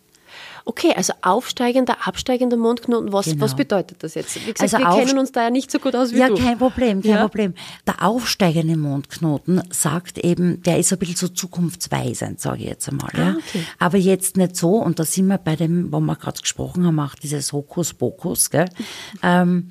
Okay, 0.64 0.93
also 0.97 1.12
aufsteigender, 1.23 2.07
absteigender 2.07 2.57
Mondknoten, 2.57 3.12
was, 3.12 3.26
genau. 3.26 3.40
was 3.40 3.57
bedeutet 3.57 4.02
das 4.02 4.14
jetzt? 4.14 4.35
Wie 4.37 4.52
gesagt, 4.52 4.61
also 4.61 4.79
wir 4.79 5.05
kennen 5.05 5.19
uns 5.19 5.33
da 5.33 5.45
ja 5.45 5.50
nicht 5.50 5.71
so 5.71 5.79
gut 5.79 5.95
aus 5.97 6.12
wie 6.12 6.19
ja, 6.19 6.29
du. 6.29 6.37
Ja, 6.37 6.45
kein 6.45 6.59
Problem, 6.59 7.02
kein 7.02 7.11
ja. 7.11 7.23
Problem. 7.23 7.55
Der 7.87 8.02
aufsteigende 8.02 8.76
Mondknoten 8.76 9.62
sagt 9.71 10.19
eben, 10.19 10.62
der 10.62 10.79
ist 10.79 10.93
ein 10.93 10.99
bisschen 10.99 11.17
so 11.17 11.29
zukunftsweisend, 11.29 12.40
sage 12.40 12.62
ich 12.62 12.69
jetzt 12.69 12.88
einmal. 12.88 13.11
Ja? 13.17 13.31
Ah, 13.31 13.37
okay. 13.38 13.64
Aber 13.79 13.99
jetzt 13.99 14.37
nicht 14.37 14.57
so, 14.57 14.76
und 14.76 14.99
da 14.99 15.05
sind 15.05 15.26
wir 15.26 15.38
bei 15.38 15.57
dem, 15.57 15.93
wo 15.93 16.00
wir 16.00 16.17
gerade 16.17 16.40
gesprochen 16.40 16.87
haben, 16.87 17.00
auch 17.00 17.14
dieses 17.14 17.52
Hokuspokus. 17.52 18.50
Gell? 18.50 18.69
ähm, 19.23 19.71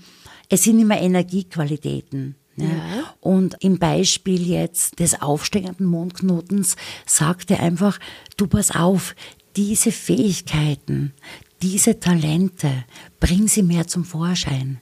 es 0.49 0.63
sind 0.63 0.79
immer 0.79 0.99
Energiequalitäten. 0.99 2.35
Ja. 2.55 2.67
ja. 2.67 3.13
Und 3.21 3.55
im 3.61 3.79
Beispiel 3.79 4.47
jetzt 4.47 4.99
des 4.99 5.21
aufsteigenden 5.21 5.85
Mondknotens 5.85 6.75
sagt 7.05 7.51
er 7.51 7.61
einfach, 7.61 7.99
du 8.37 8.47
pass 8.47 8.75
auf, 8.75 9.15
diese 9.55 9.91
Fähigkeiten, 9.91 11.13
diese 11.61 11.99
Talente, 11.99 12.85
bring 13.19 13.47
sie 13.47 13.63
mehr 13.63 13.87
zum 13.87 14.05
Vorschein. 14.05 14.79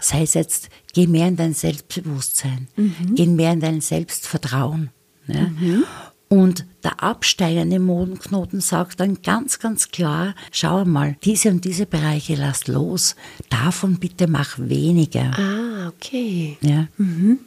Sei 0.00 0.22
es 0.22 0.34
jetzt, 0.34 0.68
geh 0.92 1.06
mehr 1.06 1.28
in 1.28 1.36
dein 1.36 1.54
Selbstbewusstsein, 1.54 2.68
mhm. 2.76 3.14
geh 3.14 3.26
mehr 3.26 3.52
in 3.52 3.60
dein 3.60 3.80
Selbstvertrauen. 3.80 4.90
Ja? 5.26 5.42
Mhm. 5.42 5.84
Und 6.28 6.64
der 6.84 7.02
absteigende 7.02 7.80
Modenknoten 7.80 8.60
sagt 8.60 9.00
dann 9.00 9.20
ganz, 9.20 9.58
ganz 9.58 9.88
klar, 9.88 10.36
schau 10.52 10.84
mal, 10.84 11.16
diese 11.24 11.50
und 11.50 11.64
diese 11.64 11.86
Bereiche 11.86 12.36
lass 12.36 12.68
los, 12.68 13.16
davon 13.48 13.98
bitte 13.98 14.28
mach 14.28 14.56
weniger. 14.58 15.32
Ah, 15.36 15.88
okay. 15.88 16.56
Ja. 16.60 16.86
Mhm 16.98 17.40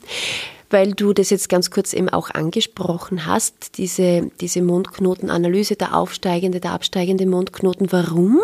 weil 0.74 0.94
du 0.94 1.14
das 1.14 1.30
jetzt 1.30 1.50
ganz 1.50 1.70
kurz 1.70 1.94
eben 1.94 2.10
auch 2.10 2.32
angesprochen 2.32 3.26
hast, 3.28 3.78
diese, 3.78 4.32
diese 4.42 4.62
Mondknotenanalyse, 4.64 5.76
der 5.76 5.96
aufsteigende, 5.96 6.60
der 6.60 6.72
absteigende 6.72 7.28
Mondknoten. 7.28 7.92
Warum 7.92 8.40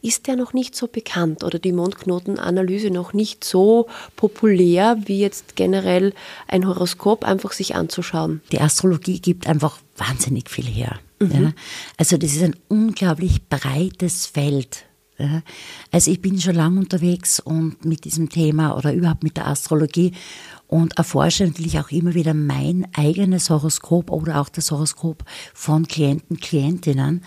ist 0.00 0.26
der 0.26 0.36
noch 0.36 0.54
nicht 0.54 0.74
so 0.74 0.88
bekannt 0.88 1.44
oder 1.44 1.58
die 1.58 1.72
Mondknotenanalyse 1.72 2.90
noch 2.90 3.12
nicht 3.12 3.44
so 3.44 3.86
populär, 4.16 4.96
wie 5.04 5.20
jetzt 5.20 5.56
generell 5.56 6.14
ein 6.48 6.66
Horoskop 6.66 7.24
einfach 7.24 7.52
sich 7.52 7.74
anzuschauen? 7.74 8.40
Die 8.50 8.60
Astrologie 8.60 9.20
gibt 9.20 9.46
einfach 9.46 9.78
wahnsinnig 9.98 10.48
viel 10.50 10.64
her. 10.64 10.98
Mhm. 11.20 11.30
Ja. 11.32 11.52
Also 11.98 12.16
das 12.16 12.32
ist 12.32 12.42
ein 12.42 12.56
unglaublich 12.68 13.46
breites 13.48 14.26
Feld. 14.26 14.86
Also 15.90 16.10
ich 16.10 16.20
bin 16.20 16.40
schon 16.40 16.56
lange 16.56 16.80
unterwegs 16.80 17.38
und 17.40 17.84
mit 17.84 18.04
diesem 18.04 18.28
Thema 18.28 18.76
oder 18.76 18.92
überhaupt 18.92 19.22
mit 19.22 19.36
der 19.36 19.46
Astrologie 19.46 20.12
und 20.66 20.96
erforsche 20.98 21.46
natürlich 21.46 21.78
auch 21.78 21.90
immer 21.90 22.14
wieder 22.14 22.34
mein 22.34 22.86
eigenes 22.94 23.50
Horoskop 23.50 24.10
oder 24.10 24.40
auch 24.40 24.48
das 24.48 24.70
Horoskop 24.70 25.24
von 25.52 25.86
Klienten, 25.86 26.38
Klientinnen. 26.38 27.22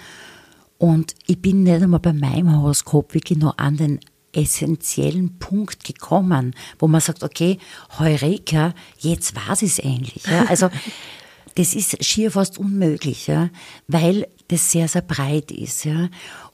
Und 0.77 1.15
ich 1.25 1.41
bin 1.41 1.63
nicht 1.63 1.81
einmal 1.81 1.99
bei 1.99 2.13
meinem 2.13 2.55
Horoskop 2.55 3.13
wirklich 3.13 3.39
nur 3.39 3.59
an 3.59 3.77
den 3.77 3.99
essentiellen 4.33 5.39
Punkt 5.39 5.83
gekommen, 5.83 6.55
wo 6.79 6.87
man 6.87 7.01
sagt, 7.01 7.23
okay, 7.23 7.57
Heureka, 7.97 8.73
jetzt 8.99 9.35
war 9.35 9.53
es 9.53 9.79
ähnlich. 9.79 10.23
Ja? 10.27 10.45
Also 10.45 10.69
das 11.55 11.73
ist 11.73 12.03
schier 12.03 12.31
fast 12.31 12.57
unmöglich, 12.57 13.27
ja? 13.27 13.49
weil 13.87 14.27
das 14.47 14.71
sehr, 14.71 14.87
sehr 14.87 15.01
breit 15.01 15.51
ist. 15.51 15.85
Ja? 15.85 16.09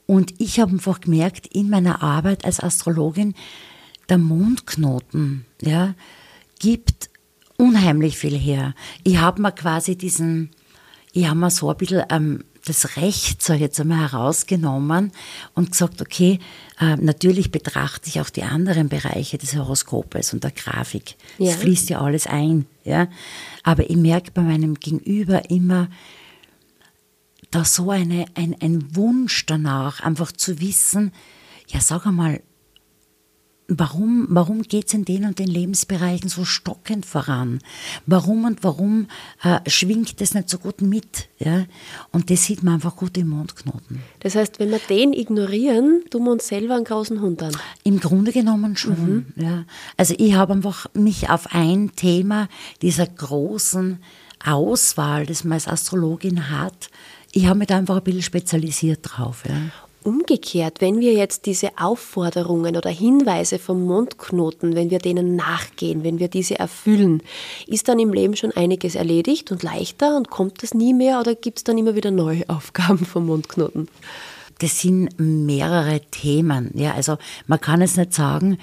Und 0.06 0.34
ich 0.38 0.60
habe 0.60 0.72
einfach 0.72 1.00
gemerkt, 1.00 1.46
in 1.46 1.70
meiner 1.70 2.02
Arbeit 2.02 2.44
als 2.44 2.60
Astrologin, 2.60 3.34
der 4.08 4.18
Mondknoten, 4.18 5.46
ja, 5.62 5.94
gibt 6.58 7.08
unheimlich 7.56 8.18
viel 8.18 8.36
her. 8.36 8.74
Ich 9.02 9.18
habe 9.18 9.40
mir 9.40 9.52
quasi 9.52 9.96
diesen, 9.96 10.50
ich 11.12 11.26
habe 11.26 11.38
mir 11.38 11.50
so 11.50 11.70
ein 11.70 11.76
bisschen 11.76 12.02
ähm, 12.10 12.44
das 12.66 12.96
Recht, 12.96 13.42
so 13.42 13.52
jetzt 13.52 13.78
einmal 13.80 14.10
herausgenommen 14.10 15.12
und 15.54 15.72
gesagt, 15.72 16.00
okay, 16.00 16.38
äh, 16.80 16.96
natürlich 16.96 17.50
betrachte 17.50 18.08
ich 18.08 18.20
auch 18.20 18.30
die 18.30 18.42
anderen 18.42 18.88
Bereiche 18.88 19.36
des 19.38 19.54
Horoskopes 19.54 20.32
und 20.32 20.44
der 20.44 20.50
Grafik. 20.50 21.16
Ja. 21.38 21.52
Das 21.52 21.60
fließt 21.60 21.90
ja 21.90 22.00
alles 22.00 22.26
ein, 22.26 22.66
ja. 22.84 23.08
Aber 23.62 23.88
ich 23.88 23.96
merke 23.96 24.30
bei 24.32 24.42
meinem 24.42 24.74
Gegenüber 24.74 25.50
immer, 25.50 25.88
da 27.54 27.64
so 27.64 27.90
eine, 27.90 28.26
ein, 28.34 28.56
ein 28.60 28.96
Wunsch 28.96 29.46
danach, 29.46 30.00
einfach 30.00 30.32
zu 30.32 30.60
wissen, 30.60 31.12
ja, 31.68 31.80
sag 31.80 32.06
einmal, 32.06 32.42
warum, 33.68 34.26
warum 34.28 34.62
geht 34.62 34.88
es 34.88 34.94
in 34.94 35.04
den 35.04 35.24
und 35.24 35.38
den 35.38 35.46
Lebensbereichen 35.46 36.28
so 36.28 36.44
stockend 36.44 37.06
voran? 37.06 37.60
Warum 38.06 38.44
und 38.44 38.62
warum 38.62 39.06
äh, 39.42 39.58
schwingt 39.68 40.20
es 40.20 40.34
nicht 40.34 40.50
so 40.50 40.58
gut 40.58 40.82
mit? 40.82 41.28
Ja? 41.38 41.64
Und 42.12 42.30
das 42.30 42.44
sieht 42.44 42.62
man 42.62 42.74
einfach 42.74 42.96
gut 42.96 43.16
im 43.16 43.28
Mondknoten. 43.28 44.00
Das 44.20 44.34
heißt, 44.34 44.58
wenn 44.58 44.70
wir 44.70 44.80
den 44.90 45.12
ignorieren, 45.12 46.02
tun 46.10 46.24
wir 46.24 46.32
uns 46.32 46.48
selber 46.48 46.74
einen 46.74 46.84
großen 46.84 47.20
Hund 47.20 47.42
an? 47.42 47.56
Im 47.84 48.00
Grunde 48.00 48.32
genommen 48.32 48.76
schon. 48.76 49.32
Mhm. 49.36 49.42
Ja. 49.42 49.64
Also 49.96 50.14
ich 50.18 50.34
habe 50.34 50.52
einfach 50.52 50.86
mich 50.94 51.30
auf 51.30 51.54
ein 51.54 51.92
Thema 51.96 52.48
dieser 52.82 53.06
großen 53.06 54.00
Auswahl, 54.44 55.24
das 55.24 55.44
man 55.44 55.54
als 55.54 55.68
Astrologin 55.68 56.50
hat, 56.50 56.90
ich 57.34 57.46
habe 57.46 57.58
mich 57.58 57.68
da 57.68 57.76
einfach 57.76 57.96
ein 57.96 58.02
bisschen 58.04 58.22
spezialisiert 58.22 59.00
drauf. 59.02 59.42
Ja. 59.48 59.56
Umgekehrt, 60.04 60.80
wenn 60.80 61.00
wir 61.00 61.14
jetzt 61.14 61.46
diese 61.46 61.70
Aufforderungen 61.78 62.76
oder 62.76 62.90
Hinweise 62.90 63.58
vom 63.58 63.84
Mondknoten, 63.86 64.74
wenn 64.76 64.90
wir 64.90 64.98
denen 64.98 65.34
nachgehen, 65.34 66.04
wenn 66.04 66.18
wir 66.18 66.28
diese 66.28 66.58
erfüllen, 66.58 67.22
ist 67.66 67.88
dann 67.88 67.98
im 67.98 68.12
Leben 68.12 68.36
schon 68.36 68.52
einiges 68.52 68.94
erledigt 68.94 69.50
und 69.50 69.62
leichter 69.62 70.16
und 70.16 70.30
kommt 70.30 70.62
das 70.62 70.74
nie 70.74 70.92
mehr 70.92 71.20
oder 71.20 71.34
gibt 71.34 71.58
es 71.58 71.64
dann 71.64 71.78
immer 71.78 71.94
wieder 71.94 72.10
neue 72.10 72.48
Aufgaben 72.48 73.04
vom 73.04 73.26
Mondknoten? 73.26 73.88
Das 74.58 74.80
sind 74.80 75.08
mehrere 75.18 76.00
Themen. 76.10 76.70
Ja, 76.74 76.92
also 76.92 77.16
man 77.46 77.60
kann 77.60 77.82
es 77.82 77.96
nicht 77.96 78.12
sagen, 78.12 78.58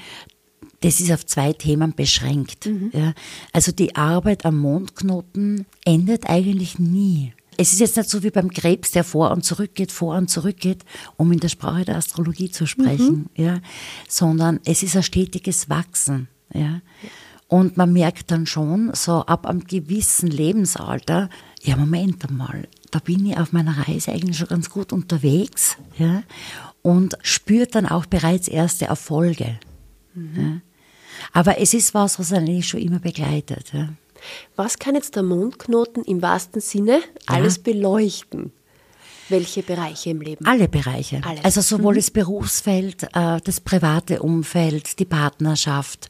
das 0.81 0.99
ist 0.99 1.11
auf 1.11 1.25
zwei 1.25 1.53
Themen 1.53 1.93
beschränkt. 1.95 2.67
Mhm. 2.67 2.91
Ja. 2.93 3.13
Also 3.51 3.71
die 3.71 3.95
Arbeit 3.95 4.45
am 4.45 4.57
Mondknoten 4.59 5.65
endet 5.85 6.29
eigentlich 6.29 6.79
nie. 6.79 7.33
Es 7.58 7.74
ist 7.74 7.79
jetzt 7.79 7.98
nicht 7.98 8.10
so 8.10 8.24
wie 8.24 8.31
beim 8.31 8.50
Krebs, 8.50 8.91
der 8.91 9.03
vor 9.03 9.31
und 9.31 9.43
zurück 9.43 9.75
geht, 9.75 9.91
vor 9.91 10.15
und 10.15 10.29
zurück 10.29 10.58
geht, 10.58 10.84
um 11.17 11.31
in 11.31 11.39
der 11.39 11.50
Sprache 11.50 11.86
der 11.86 11.98
Astrologie 11.98 12.50
zu 12.50 12.65
sprechen, 12.65 13.29
mhm. 13.36 13.43
ja, 13.43 13.60
sondern 14.08 14.60
es 14.65 14.84
ist 14.84 14.96
ein 14.96 15.03
stetiges 15.03 15.70
Wachsen, 15.70 16.27
ja. 16.53 16.81
Und 17.48 17.75
man 17.75 17.91
merkt 17.91 18.31
dann 18.31 18.46
schon, 18.46 18.91
so 18.93 19.25
ab 19.25 19.46
einem 19.46 19.65
gewissen 19.65 20.27
Lebensalter, 20.27 21.29
ja, 21.62 21.75
Moment 21.75 22.25
einmal, 22.27 22.70
da 22.91 23.00
bin 23.00 23.25
ich 23.25 23.38
auf 23.38 23.51
meiner 23.51 23.77
Reise 23.88 24.13
eigentlich 24.13 24.38
schon 24.38 24.48
ganz 24.48 24.70
gut 24.70 24.93
unterwegs, 24.93 25.75
ja, 25.98 26.24
und 26.81 27.17
spürt 27.22 27.75
dann 27.75 27.86
auch 27.86 28.05
bereits 28.05 28.48
erste 28.48 28.86
Erfolge. 28.86 29.60
Mhm. 30.13 30.36
Ja. 30.36 30.62
Aber 31.34 31.60
es 31.60 31.74
ist 31.74 31.93
was, 31.93 32.20
was 32.20 32.34
eigentlich 32.34 32.67
schon 32.67 32.79
immer 32.79 33.00
begleitet. 33.00 33.74
Ja. 33.74 33.89
Was 34.55 34.79
kann 34.79 34.95
jetzt 34.95 35.15
der 35.15 35.23
Mondknoten 35.23 36.03
im 36.03 36.21
wahrsten 36.21 36.61
Sinne 36.61 37.01
alles 37.27 37.57
ja. 37.57 37.63
beleuchten? 37.63 38.51
Welche 39.29 39.63
Bereiche 39.63 40.09
im 40.09 40.21
Leben? 40.21 40.45
Alle 40.45 40.67
Bereiche. 40.67 41.21
Alles. 41.23 41.45
Also 41.45 41.61
sowohl 41.61 41.93
mhm. 41.93 41.99
das 41.99 42.11
Berufsfeld, 42.11 43.03
äh, 43.13 43.39
das 43.41 43.61
private 43.61 44.21
Umfeld, 44.21 44.99
die 44.99 45.05
Partnerschaft, 45.05 46.09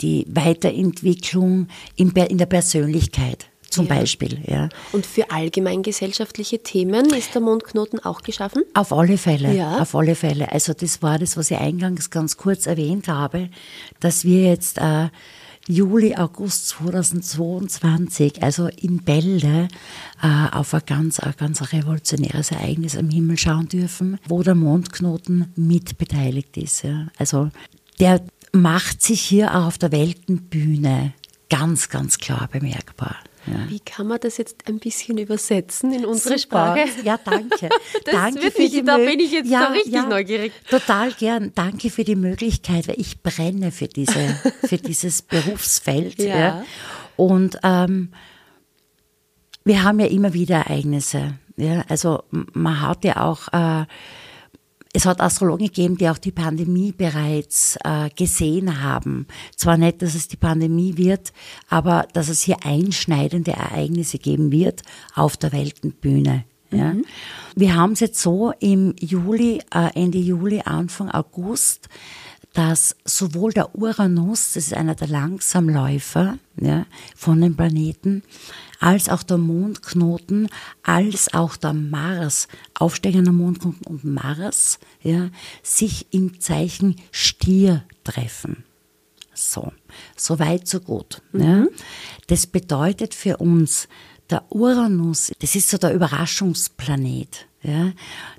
die 0.00 0.26
Weiterentwicklung 0.28 1.68
in 1.96 2.12
der 2.14 2.46
Persönlichkeit 2.46 3.46
zum 3.72 3.86
ja. 3.86 3.94
Beispiel. 3.96 4.38
Ja. 4.46 4.68
Und 4.92 5.06
für 5.06 5.30
allgemeingesellschaftliche 5.30 6.62
Themen 6.62 7.06
ist 7.12 7.34
der 7.34 7.40
Mondknoten 7.40 7.98
auch 8.00 8.22
geschaffen? 8.22 8.62
Auf 8.74 8.92
alle 8.92 9.18
Fälle, 9.18 9.54
ja. 9.54 9.78
auf 9.78 9.94
alle 9.94 10.14
Fälle. 10.14 10.52
Also 10.52 10.74
das 10.74 11.02
war 11.02 11.18
das, 11.18 11.36
was 11.36 11.50
ich 11.50 11.58
eingangs 11.58 12.10
ganz 12.10 12.36
kurz 12.36 12.66
erwähnt 12.66 13.08
habe, 13.08 13.48
dass 14.00 14.24
wir 14.24 14.42
jetzt 14.44 14.78
äh, 14.78 15.08
Juli, 15.68 16.16
August 16.16 16.68
2022, 16.68 18.42
also 18.42 18.68
in 18.68 19.02
Bälde, 19.02 19.68
äh, 20.22 20.46
auf 20.50 20.74
ein 20.74 20.82
ganz, 20.86 21.20
ein 21.20 21.34
ganz 21.36 21.72
revolutionäres 21.72 22.50
Ereignis 22.50 22.96
am 22.96 23.10
Himmel 23.10 23.38
schauen 23.38 23.68
dürfen, 23.68 24.18
wo 24.26 24.42
der 24.42 24.54
Mondknoten 24.54 25.52
mitbeteiligt 25.56 26.56
ist. 26.56 26.84
Also 27.16 27.50
der 28.00 28.22
macht 28.52 29.02
sich 29.02 29.20
hier 29.20 29.54
auch 29.54 29.66
auf 29.66 29.78
der 29.78 29.92
Weltenbühne 29.92 31.14
ganz, 31.48 31.88
ganz 31.88 32.18
klar 32.18 32.48
bemerkbar. 32.50 33.16
Ja. 33.46 33.68
Wie 33.68 33.80
kann 33.80 34.06
man 34.06 34.20
das 34.20 34.36
jetzt 34.36 34.68
ein 34.68 34.78
bisschen 34.78 35.18
übersetzen 35.18 35.92
in 35.92 36.04
unsere 36.04 36.38
Super. 36.38 36.76
Sprache? 36.76 36.88
Ja, 37.04 37.18
danke. 37.22 37.68
Das 38.04 38.14
danke 38.14 38.50
für 38.50 38.68
die 38.68 38.82
da 38.82 38.96
bin 38.96 39.20
ich 39.20 39.32
jetzt 39.32 39.50
ja, 39.50 39.66
so 39.66 39.72
richtig 39.72 39.92
ja, 39.92 40.06
neugierig. 40.06 40.52
Total 40.68 41.12
gern. 41.12 41.52
Danke 41.54 41.90
für 41.90 42.04
die 42.04 42.16
Möglichkeit, 42.16 42.88
weil 42.88 43.00
ich 43.00 43.22
brenne 43.22 43.70
für, 43.70 43.88
diese, 43.88 44.40
für 44.66 44.78
dieses 44.78 45.22
Berufsfeld. 45.22 46.18
Ja. 46.18 46.38
ja. 46.38 46.64
Und 47.16 47.58
ähm, 47.62 48.12
wir 49.64 49.82
haben 49.82 50.00
ja 50.00 50.06
immer 50.06 50.34
wieder 50.34 50.56
Ereignisse. 50.56 51.34
Ja? 51.56 51.84
Also 51.88 52.24
man 52.30 52.80
hat 52.80 53.04
ja 53.04 53.22
auch... 53.24 53.48
Äh, 53.52 53.86
es 54.92 55.06
hat 55.06 55.20
Astrologen 55.20 55.66
gegeben, 55.66 55.96
die 55.96 56.08
auch 56.08 56.18
die 56.18 56.32
Pandemie 56.32 56.92
bereits 56.92 57.78
äh, 57.82 58.10
gesehen 58.10 58.82
haben. 58.82 59.26
Zwar 59.56 59.78
nicht, 59.78 60.02
dass 60.02 60.14
es 60.14 60.28
die 60.28 60.36
Pandemie 60.36 60.96
wird, 60.96 61.32
aber 61.68 62.06
dass 62.12 62.28
es 62.28 62.42
hier 62.42 62.58
einschneidende 62.64 63.52
Ereignisse 63.52 64.18
geben 64.18 64.52
wird 64.52 64.82
auf 65.14 65.36
der 65.36 65.52
Weltenbühne. 65.52 66.44
Ja. 66.70 66.94
Mhm. 66.94 67.04
Wir 67.54 67.74
haben 67.74 67.92
es 67.92 68.00
jetzt 68.00 68.20
so 68.20 68.52
im 68.60 68.94
Juli, 68.98 69.60
äh, 69.74 69.90
Ende 69.94 70.18
Juli, 70.18 70.60
Anfang 70.64 71.10
August, 71.10 71.88
dass 72.52 72.96
sowohl 73.04 73.52
der 73.52 73.74
Uranus, 73.74 74.52
das 74.52 74.66
ist 74.66 74.74
einer 74.74 74.94
der 74.94 75.08
Langsamläufer 75.08 76.38
ja, 76.60 76.84
von 77.16 77.40
den 77.40 77.56
Planeten, 77.56 78.22
als 78.82 79.08
auch 79.08 79.22
der 79.22 79.38
Mondknoten, 79.38 80.48
als 80.82 81.32
auch 81.32 81.56
der 81.56 81.72
Mars, 81.72 82.48
aufsteigender 82.74 83.30
Mondknoten 83.30 83.86
und 83.86 84.04
Mars, 84.04 84.80
ja, 85.00 85.30
sich 85.62 86.06
im 86.10 86.40
Zeichen 86.40 86.96
Stier 87.12 87.84
treffen. 88.02 88.64
So, 89.34 89.72
so 90.16 90.38
weit, 90.40 90.66
so 90.66 90.80
gut. 90.80 91.22
Mhm. 91.32 91.40
Ja. 91.40 91.66
Das 92.26 92.46
bedeutet 92.48 93.14
für 93.14 93.36
uns, 93.36 93.88
der 94.30 94.44
Uranus, 94.50 95.30
das 95.38 95.54
ist 95.54 95.68
so 95.68 95.78
der 95.78 95.94
Überraschungsplanet. 95.94 97.46
Ja. 97.62 97.92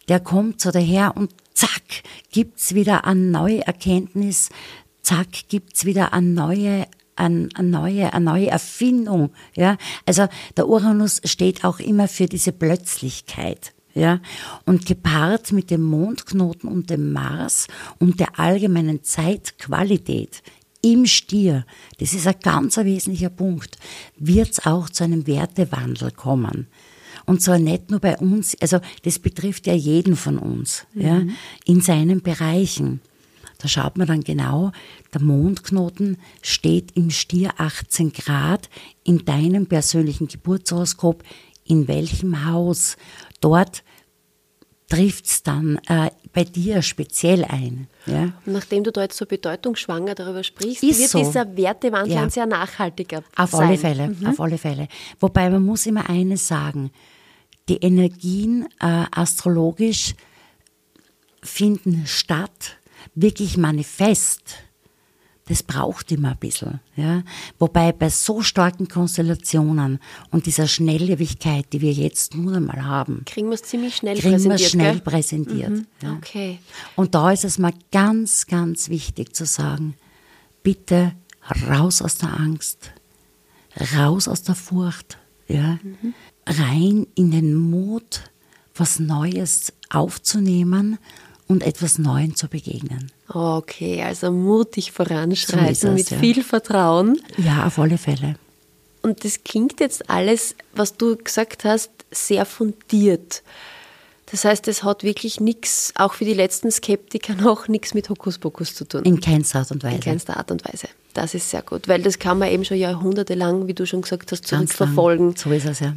Der 0.10 0.20
kommt 0.20 0.60
so 0.60 0.72
daher 0.72 1.16
und 1.16 1.34
zack, 1.54 2.04
gibt's 2.32 2.76
wieder 2.76 3.06
eine 3.06 3.22
neue 3.22 3.66
Erkenntnis, 3.66 4.50
zack, 5.02 5.48
gibt's 5.48 5.86
wieder 5.86 6.12
eine 6.12 6.28
neue 6.28 6.88
eine, 7.16 7.50
eine, 7.56 7.70
neue, 7.70 8.14
eine 8.14 8.26
neue 8.26 8.48
Erfindung. 8.48 9.32
Ja? 9.56 9.78
Also 10.06 10.28
der 10.58 10.68
Uranus 10.68 11.22
steht 11.26 11.64
auch 11.64 11.80
immer 11.80 12.08
für 12.08 12.26
diese 12.26 12.52
Plötzlichkeit. 12.52 13.74
Ja? 13.94 14.20
Und 14.66 14.86
gepaart 14.86 15.52
mit 15.52 15.72
dem 15.72 15.84
Mondknoten 15.84 16.70
und 16.70 16.90
dem 16.90 17.14
Mars 17.14 17.68
und 18.00 18.20
der 18.20 18.40
allgemeinen 18.40 19.04
Zeitqualität 19.04 20.42
im 20.82 21.06
Stier, 21.06 21.66
das 22.00 22.14
ist 22.14 22.28
ein 22.28 22.36
ganz 22.42 22.78
wesentlicher 22.78 23.30
Punkt, 23.30 23.78
wird 24.18 24.52
es 24.52 24.66
auch 24.66 24.90
zu 24.90 25.06
einem 25.06 25.26
Wertewandel 25.26 26.12
kommen. 26.12 26.68
Und 27.26 27.42
zwar 27.42 27.58
nicht 27.58 27.90
nur 27.90 28.02
bei 28.02 28.18
uns, 28.18 28.58
also 28.60 28.80
das 29.04 29.18
betrifft 29.20 29.66
ja 29.66 29.74
jeden 29.74 30.18
von 30.18 30.38
uns, 30.38 30.86
mhm. 30.94 31.02
ja, 31.02 31.22
in 31.66 31.80
seinen 31.80 32.22
Bereichen. 32.22 33.00
Da 33.64 33.70
schaut 33.70 33.98
man 33.98 34.08
dann 34.08 34.26
genau, 34.26 34.74
der 35.14 35.22
Mondknoten 35.22 36.18
steht 36.42 36.98
im 36.98 37.10
Stier 37.10 37.52
18 37.60 38.12
Grad 38.12 38.70
in 39.06 39.24
deinem 39.24 39.68
persönlichen 39.68 40.28
Geburtshoroskop, 40.28 41.24
in 41.64 41.88
welchem 41.88 42.46
Haus. 42.46 42.98
Dort 43.40 43.86
trifft 44.90 45.28
es 45.28 45.44
dann 45.44 45.80
äh, 45.88 46.12
bei 46.34 46.44
dir 46.44 46.82
speziell 46.82 47.46
ein. 47.46 47.88
Ja? 48.06 48.34
nachdem 48.46 48.84
du 48.84 48.92
da 48.92 49.04
jetzt 49.04 49.16
so 49.16 49.26
bedeutungsschwanger 49.26 50.14
darüber 50.14 50.44
sprichst, 50.44 50.84
Ist 50.84 51.00
wird 51.00 51.10
so. 51.12 51.20
dieser 51.20 51.56
Wertewandel 51.56 52.16
ja. 52.16 52.24
ein 52.24 52.30
sehr 52.30 52.46
nachhaltiger 52.46 53.24
auf 53.38 53.52
sein. 53.52 53.70
Alle 53.70 53.78
Fälle, 53.78 54.08
mhm. 54.10 54.28
Auf 54.28 54.42
alle 54.42 54.58
Fälle. 54.58 54.90
Wobei 55.22 55.50
man 55.50 55.64
muss 55.64 55.86
immer 55.86 56.10
eines 56.10 56.50
sagen, 56.50 56.92
die 57.70 57.78
Energien 57.78 58.68
äh, 58.82 59.06
astrologisch 59.10 60.16
finden 61.42 62.04
statt, 62.06 62.78
wirklich 63.16 63.58
manifest, 63.58 64.56
das 65.46 65.62
braucht 65.62 66.12
immer 66.12 66.32
ein 66.32 66.38
bisschen. 66.38 66.80
Ja? 66.96 67.24
Wobei 67.60 67.92
bei 67.92 68.10
so 68.10 68.42
starken 68.42 68.88
Konstellationen 68.88 70.00
und 70.32 70.46
dieser 70.46 70.68
Schnelllebigkeit, 70.68 71.66
die 71.74 71.82
wir 71.82 71.92
jetzt 71.92 72.36
nun 72.36 72.56
einmal 72.56 72.86
haben, 72.86 73.24
kriegen 73.26 73.50
wir 73.50 73.56
es 73.56 73.64
ziemlich 73.64 73.96
schnell 73.98 74.16
kriegen 74.18 74.32
präsentiert. 74.32 74.60
Wir 74.60 74.70
schnell 74.70 74.92
gell? 74.94 75.02
präsentiert. 75.02 75.70
Mhm. 75.70 75.88
Ja. 76.02 76.14
Okay. 76.14 76.60
Und 76.96 77.14
da 77.14 77.32
ist 77.32 77.44
es 77.44 77.58
mal 77.58 77.74
ganz, 77.92 78.48
ganz 78.48 78.90
wichtig 78.90 79.36
zu 79.36 79.46
sagen, 79.46 79.96
bitte 80.64 81.14
raus 81.68 82.02
aus 82.02 82.18
der 82.18 82.40
Angst, 82.40 82.92
raus 83.98 84.30
aus 84.30 84.44
der 84.44 84.56
Furcht, 84.56 85.18
ja? 85.50 85.78
Mhm. 85.84 86.14
rein 86.48 87.08
in 87.16 87.32
den 87.32 87.54
Mut, 87.54 88.22
was 88.76 89.00
Neues 89.00 89.74
aufzunehmen 89.90 90.98
und 91.48 91.64
etwas 91.64 91.98
Neuem 91.98 92.36
zu 92.36 92.48
begegnen. 92.48 93.12
Okay, 93.28 94.02
also 94.02 94.32
mutig 94.32 94.92
voranschreiten 94.92 95.76
So 95.76 95.88
es, 95.90 95.94
mit 95.94 96.10
ja. 96.12 96.18
viel 96.18 96.44
Vertrauen. 96.44 97.20
Ja, 97.38 97.66
auf 97.66 97.80
alle 97.80 97.98
Fälle. 97.98 98.36
Und 99.02 99.26
das 99.26 99.44
klingt 99.44 99.80
jetzt 99.80 100.10
alles, 100.10 100.56
was 100.74 100.96
du 100.96 101.18
gesagt 101.18 101.66
hast, 101.66 101.92
sehr 102.12 102.46
fundiert. 102.46 103.44
Das 104.32 104.46
heißt, 104.46 104.68
es 104.68 104.84
hat 104.84 105.04
wirklich 105.04 105.40
nichts, 105.40 105.94
auch 105.96 106.14
für 106.14 106.26
die 106.26 106.34
letzten 106.34 106.72
Skeptiker 106.72 107.36
noch 107.42 107.68
nichts 107.68 107.94
mit 107.94 108.10
Hokuspokus 108.10 108.74
zu 108.74 108.86
tun. 108.86 109.04
In 109.04 109.20
keinster 109.20 109.60
Art 109.60 109.72
und 109.72 109.84
Weise. 109.84 109.96
In 109.96 110.02
keinster 110.02 110.38
Art 110.38 110.50
und 110.52 110.66
Weise. 110.66 110.88
Das 111.14 111.36
ist 111.36 111.50
sehr 111.50 111.62
gut, 111.62 111.88
weil 111.88 112.02
das 112.02 112.18
kann 112.18 112.40
man 112.40 112.50
eben 112.50 112.66
schon 112.66 112.78
jahrhundertelang, 112.78 113.68
wie 113.68 113.76
du 113.76 113.86
schon 113.86 114.02
gesagt 114.02 114.32
hast, 114.32 114.48
zurückverfolgen. 114.48 115.36
So 115.36 115.52
ist 115.52 115.66
es 115.66 115.82
ja. 115.82 115.94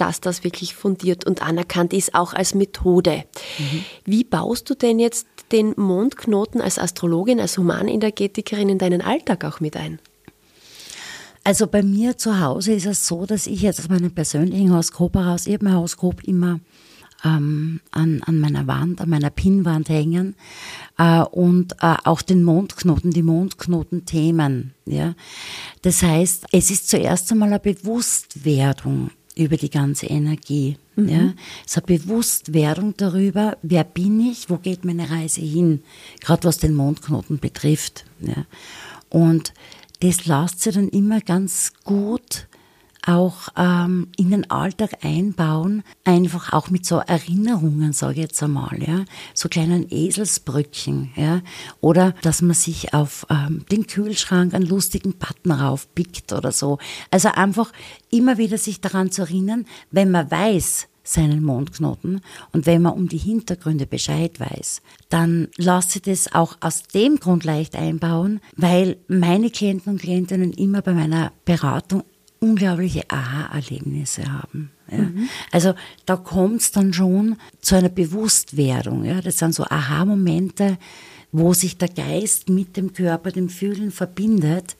Dass 0.00 0.20
das 0.20 0.44
wirklich 0.44 0.74
fundiert 0.74 1.26
und 1.26 1.42
anerkannt 1.42 1.92
ist, 1.92 2.14
auch 2.14 2.32
als 2.32 2.54
Methode. 2.54 3.24
Mhm. 3.58 3.84
Wie 4.04 4.24
baust 4.24 4.70
du 4.70 4.74
denn 4.74 4.98
jetzt 4.98 5.26
den 5.52 5.74
Mondknoten 5.76 6.60
als 6.60 6.78
Astrologin, 6.78 7.40
als 7.40 7.58
Humanenergetikerin 7.58 8.68
in 8.68 8.78
deinen 8.78 9.02
Alltag 9.02 9.44
auch 9.44 9.60
mit 9.60 9.76
ein? 9.76 9.98
Also 11.42 11.66
bei 11.66 11.82
mir 11.82 12.18
zu 12.18 12.40
Hause 12.40 12.74
ist 12.74 12.86
es 12.86 13.06
so, 13.06 13.24
dass 13.26 13.46
ich 13.46 13.62
jetzt 13.62 13.80
aus 13.80 13.88
meinem 13.88 14.10
persönlichen 14.10 14.70
Horoskop 14.70 15.14
heraus, 15.14 15.46
ich 15.46 15.54
habe 15.54 15.64
mein 15.64 15.74
Horoskop 15.74 16.22
immer 16.24 16.60
ähm, 17.24 17.80
an, 17.90 18.22
an 18.24 18.38
meiner 18.38 18.66
Wand, 18.66 19.00
an 19.00 19.08
meiner 19.08 19.30
Pinnwand 19.30 19.88
hängen 19.88 20.36
äh, 20.98 21.20
und 21.20 21.72
äh, 21.80 21.96
auch 22.04 22.22
den 22.22 22.44
Mondknoten, 22.44 23.10
die 23.10 23.22
Mondknotenthemen. 23.22 24.74
Ja? 24.86 25.14
Das 25.82 26.02
heißt, 26.02 26.46
es 26.52 26.70
ist 26.70 26.88
zuerst 26.88 27.30
einmal 27.32 27.48
eine 27.48 27.60
Bewusstwerdung 27.60 29.10
über 29.36 29.56
die 29.56 29.70
ganze 29.70 30.06
Energie. 30.06 30.76
Mhm. 30.96 31.08
Ja? 31.08 31.34
Es 31.66 31.76
eine 31.76 31.98
Bewusstwerdung 31.98 32.94
darüber, 32.96 33.56
wer 33.62 33.84
bin 33.84 34.20
ich, 34.20 34.50
wo 34.50 34.56
geht 34.56 34.84
meine 34.84 35.10
Reise 35.10 35.40
hin, 35.40 35.82
gerade 36.20 36.44
was 36.44 36.58
den 36.58 36.74
Mondknoten 36.74 37.38
betrifft. 37.38 38.04
Ja? 38.20 38.44
Und 39.08 39.52
das 40.00 40.26
lässt 40.26 40.60
sich 40.60 40.74
dann 40.74 40.88
immer 40.88 41.20
ganz 41.20 41.72
gut 41.84 42.46
auch 43.06 43.48
ähm, 43.56 44.08
in 44.16 44.30
den 44.30 44.50
Alltag 44.50 45.04
einbauen, 45.04 45.82
einfach 46.04 46.52
auch 46.52 46.70
mit 46.70 46.84
so 46.84 46.98
Erinnerungen, 46.98 47.92
sage 47.92 48.14
ich 48.14 48.20
jetzt 48.20 48.42
einmal, 48.42 48.82
ja, 48.82 49.04
so 49.34 49.48
kleinen 49.48 49.86
Eselsbrückchen, 49.90 51.10
ja, 51.16 51.40
oder 51.80 52.14
dass 52.22 52.42
man 52.42 52.54
sich 52.54 52.94
auf 52.94 53.26
ähm, 53.30 53.64
den 53.70 53.86
Kühlschrank 53.86 54.54
einen 54.54 54.66
lustigen 54.66 55.14
Button 55.14 55.52
raufpickt 55.52 56.32
oder 56.32 56.52
so. 56.52 56.78
Also 57.10 57.28
einfach 57.30 57.72
immer 58.10 58.38
wieder 58.38 58.58
sich 58.58 58.80
daran 58.80 59.10
zu 59.10 59.22
erinnern, 59.22 59.66
wenn 59.90 60.10
man 60.10 60.30
weiß, 60.30 60.88
seinen 61.02 61.42
Mondknoten 61.42 62.20
und 62.52 62.66
wenn 62.66 62.82
man 62.82 62.92
um 62.92 63.08
die 63.08 63.18
Hintergründe 63.18 63.86
Bescheid 63.86 64.38
weiß, 64.38 64.82
dann 65.08 65.48
lasse 65.56 65.98
ich 65.98 66.02
das 66.02 66.34
auch 66.34 66.56
aus 66.60 66.84
dem 66.84 67.18
Grund 67.18 67.44
leicht 67.44 67.74
einbauen, 67.74 68.40
weil 68.56 68.96
meine 69.08 69.50
Klienten 69.50 69.92
und 69.92 70.00
Klientinnen 70.00 70.52
immer 70.52 70.82
bei 70.82 70.92
meiner 70.92 71.32
Beratung 71.44 72.04
unglaubliche 72.40 73.04
Aha-Erlebnisse 73.08 74.24
haben. 74.30 74.72
Ja. 74.90 75.08
Also 75.52 75.74
da 76.06 76.16
kommt 76.16 76.62
es 76.62 76.72
dann 76.72 76.92
schon 76.92 77.36
zu 77.60 77.76
einer 77.76 77.88
Bewusstwerdung. 77.88 79.04
Ja. 79.04 79.20
Das 79.20 79.38
sind 79.38 79.54
so 79.54 79.64
Aha-Momente, 79.64 80.78
wo 81.32 81.52
sich 81.52 81.78
der 81.78 81.88
Geist 81.88 82.48
mit 82.48 82.76
dem 82.76 82.92
Körper, 82.92 83.30
dem 83.30 83.48
Fühlen 83.48 83.92
verbindet 83.92 84.76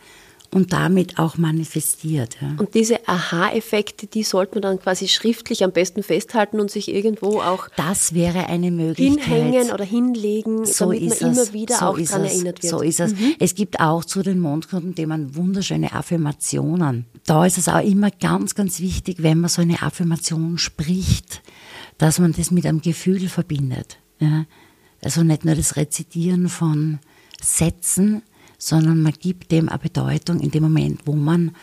und 0.53 0.73
damit 0.73 1.19
auch 1.19 1.37
manifestiert. 1.37 2.37
Ja. 2.41 2.55
Und 2.59 2.75
diese 2.75 3.07
Aha-Effekte, 3.07 4.07
die 4.09 4.25
sollte 4.25 4.57
man 4.57 4.63
dann 4.63 4.81
quasi 4.81 5.07
schriftlich 5.07 5.63
am 5.63 5.71
besten 5.71 6.03
festhalten 6.03 6.59
und 6.59 6.71
sich 6.71 6.93
irgendwo 6.93 7.41
auch 7.41 7.69
das 7.77 8.15
wäre 8.15 8.47
eine 8.47 8.71
Möglichkeit. 8.71 9.25
hinhängen 9.25 9.71
oder 9.71 9.85
hinlegen, 9.85 10.65
so 10.65 10.87
damit 10.87 11.03
man 11.03 11.13
es. 11.13 11.21
immer 11.21 11.53
wieder 11.53 11.77
so 11.77 11.85
auch 11.85 11.99
daran 11.99 12.25
erinnert 12.25 12.63
wird. 12.63 12.73
Mhm. 12.73 12.79
So 12.79 12.83
ist 12.83 13.01
es. 13.01 13.15
Es 13.39 13.55
gibt 13.55 13.79
auch 13.79 14.05
zu 14.05 14.23
den 14.23 14.41
Mondknotenthemen 14.41 15.37
wunderschöne 15.37 15.93
Affirmationen. 15.93 17.07
Da 17.27 17.47
ist 17.47 17.59
es 17.59 17.69
auch 17.69 17.85
immer 17.85 18.11
ganz, 18.11 18.55
ganz 18.57 18.81
wichtig, 18.81 19.23
wenn 19.23 19.41
man 19.41 19.51
so 19.51 19.63
eine 19.63 19.83
Affirmation 19.83 20.59
spricht, 20.59 21.43
dass 21.99 22.19
man 22.19 22.33
das 22.33 22.51
mit 22.51 22.67
einem 22.67 22.81
Gefühl 22.81 23.29
verbindet. 23.29 23.99
Ja. 24.19 24.47
Also 25.03 25.23
nicht 25.23 25.45
nur 25.45 25.55
das 25.55 25.77
Rezitieren 25.77 26.49
von 26.49 26.99
Sätzen, 27.41 28.23
sondern 28.61 29.03
man 29.03 29.15
gibt 29.19 29.51
dem 29.51 29.69
eine 29.69 29.79
Bedeutung 29.79 30.39
in 30.39 30.51
dem 30.53 30.63
Moment, 30.63 31.01
wo 31.07 31.15
man 31.15 31.57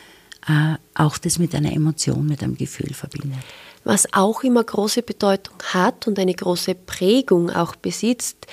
äh, 0.48 0.76
auch 0.96 1.18
das 1.18 1.40
mit 1.40 1.54
einer 1.56 1.72
Emotion, 1.72 2.26
mit 2.26 2.44
einem 2.44 2.58
Gefühl 2.58 2.94
verbindet. 2.94 3.40
Was 3.84 4.12
auch 4.14 4.44
immer 4.44 4.64
große 4.64 5.04
Bedeutung 5.04 5.56
hat 5.74 6.08
und 6.08 6.20
eine 6.20 6.34
große 6.34 6.76
Prägung 6.76 7.50
auch 7.50 7.76
besitzt, 7.76 8.48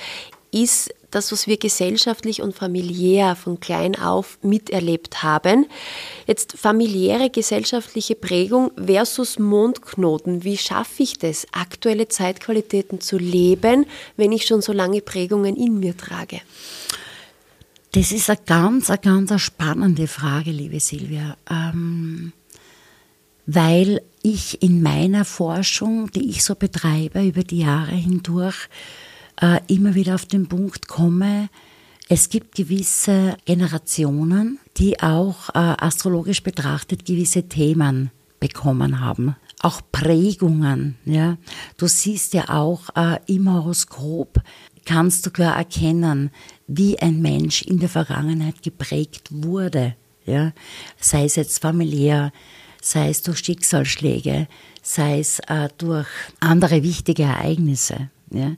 ist 0.51 0.93
das, 1.11 1.31
was 1.31 1.47
wir 1.47 1.57
gesellschaftlich 1.57 2.41
und 2.41 2.53
familiär 2.55 3.35
von 3.35 3.59
klein 3.59 3.95
auf 3.95 4.37
miterlebt 4.41 5.23
haben. 5.23 5.65
Jetzt 6.27 6.57
familiäre 6.57 7.29
gesellschaftliche 7.29 8.15
Prägung 8.15 8.71
versus 8.77 9.39
Mondknoten. 9.39 10.43
Wie 10.43 10.57
schaffe 10.57 11.03
ich 11.03 11.17
das, 11.17 11.47
aktuelle 11.51 12.09
Zeitqualitäten 12.09 13.01
zu 13.01 13.17
leben, 13.17 13.85
wenn 14.17 14.31
ich 14.31 14.45
schon 14.45 14.61
so 14.61 14.73
lange 14.73 15.01
Prägungen 15.01 15.55
in 15.55 15.79
mir 15.79 15.97
trage? 15.97 16.41
Das 17.95 18.11
ist 18.11 18.29
eine 18.29 18.39
ganz, 18.45 18.89
eine 18.89 18.99
ganz 18.99 19.39
spannende 19.39 20.07
Frage, 20.07 20.51
liebe 20.51 20.81
Silvia. 20.81 21.37
Ähm, 21.49 22.33
weil 23.45 24.01
ich 24.21 24.61
in 24.61 24.83
meiner 24.83 25.23
Forschung, 25.23 26.11
die 26.11 26.29
ich 26.29 26.43
so 26.43 26.55
betreibe 26.55 27.25
über 27.25 27.43
die 27.43 27.59
Jahre 27.59 27.95
hindurch, 27.95 28.67
äh, 29.39 29.61
immer 29.67 29.95
wieder 29.95 30.15
auf 30.15 30.25
den 30.25 30.49
Punkt 30.49 30.89
komme, 30.89 31.47
es 32.09 32.27
gibt 32.27 32.55
gewisse 32.55 33.37
Generationen, 33.45 34.59
die 34.75 35.01
auch 35.01 35.47
äh, 35.51 35.59
astrologisch 35.59 36.43
betrachtet 36.43 37.05
gewisse 37.05 37.47
Themen 37.47 38.11
bekommen 38.41 38.99
haben. 38.99 39.37
Auch 39.61 39.79
Prägungen. 39.93 40.97
Ja. 41.05 41.37
Du 41.77 41.87
siehst 41.87 42.33
ja 42.33 42.49
auch 42.49 42.89
äh, 42.97 43.19
im 43.27 43.49
Horoskop, 43.51 44.41
kannst 44.85 45.25
du 45.25 45.31
klar 45.31 45.57
erkennen, 45.57 46.31
wie 46.67 46.99
ein 46.99 47.21
Mensch 47.21 47.61
in 47.63 47.79
der 47.79 47.89
Vergangenheit 47.89 48.63
geprägt 48.63 49.29
wurde. 49.31 49.95
Ja. 50.25 50.53
Sei 50.99 51.25
es 51.25 51.35
jetzt 51.35 51.61
familiär, 51.61 52.31
sei 52.81 53.09
es 53.09 53.21
durch 53.21 53.39
Schicksalsschläge, 53.39 54.47
sei 54.81 55.19
es 55.19 55.39
äh, 55.47 55.69
durch 55.77 56.07
andere 56.39 56.83
wichtige 56.83 57.23
Ereignisse. 57.23 58.09
Ja. 58.31 58.55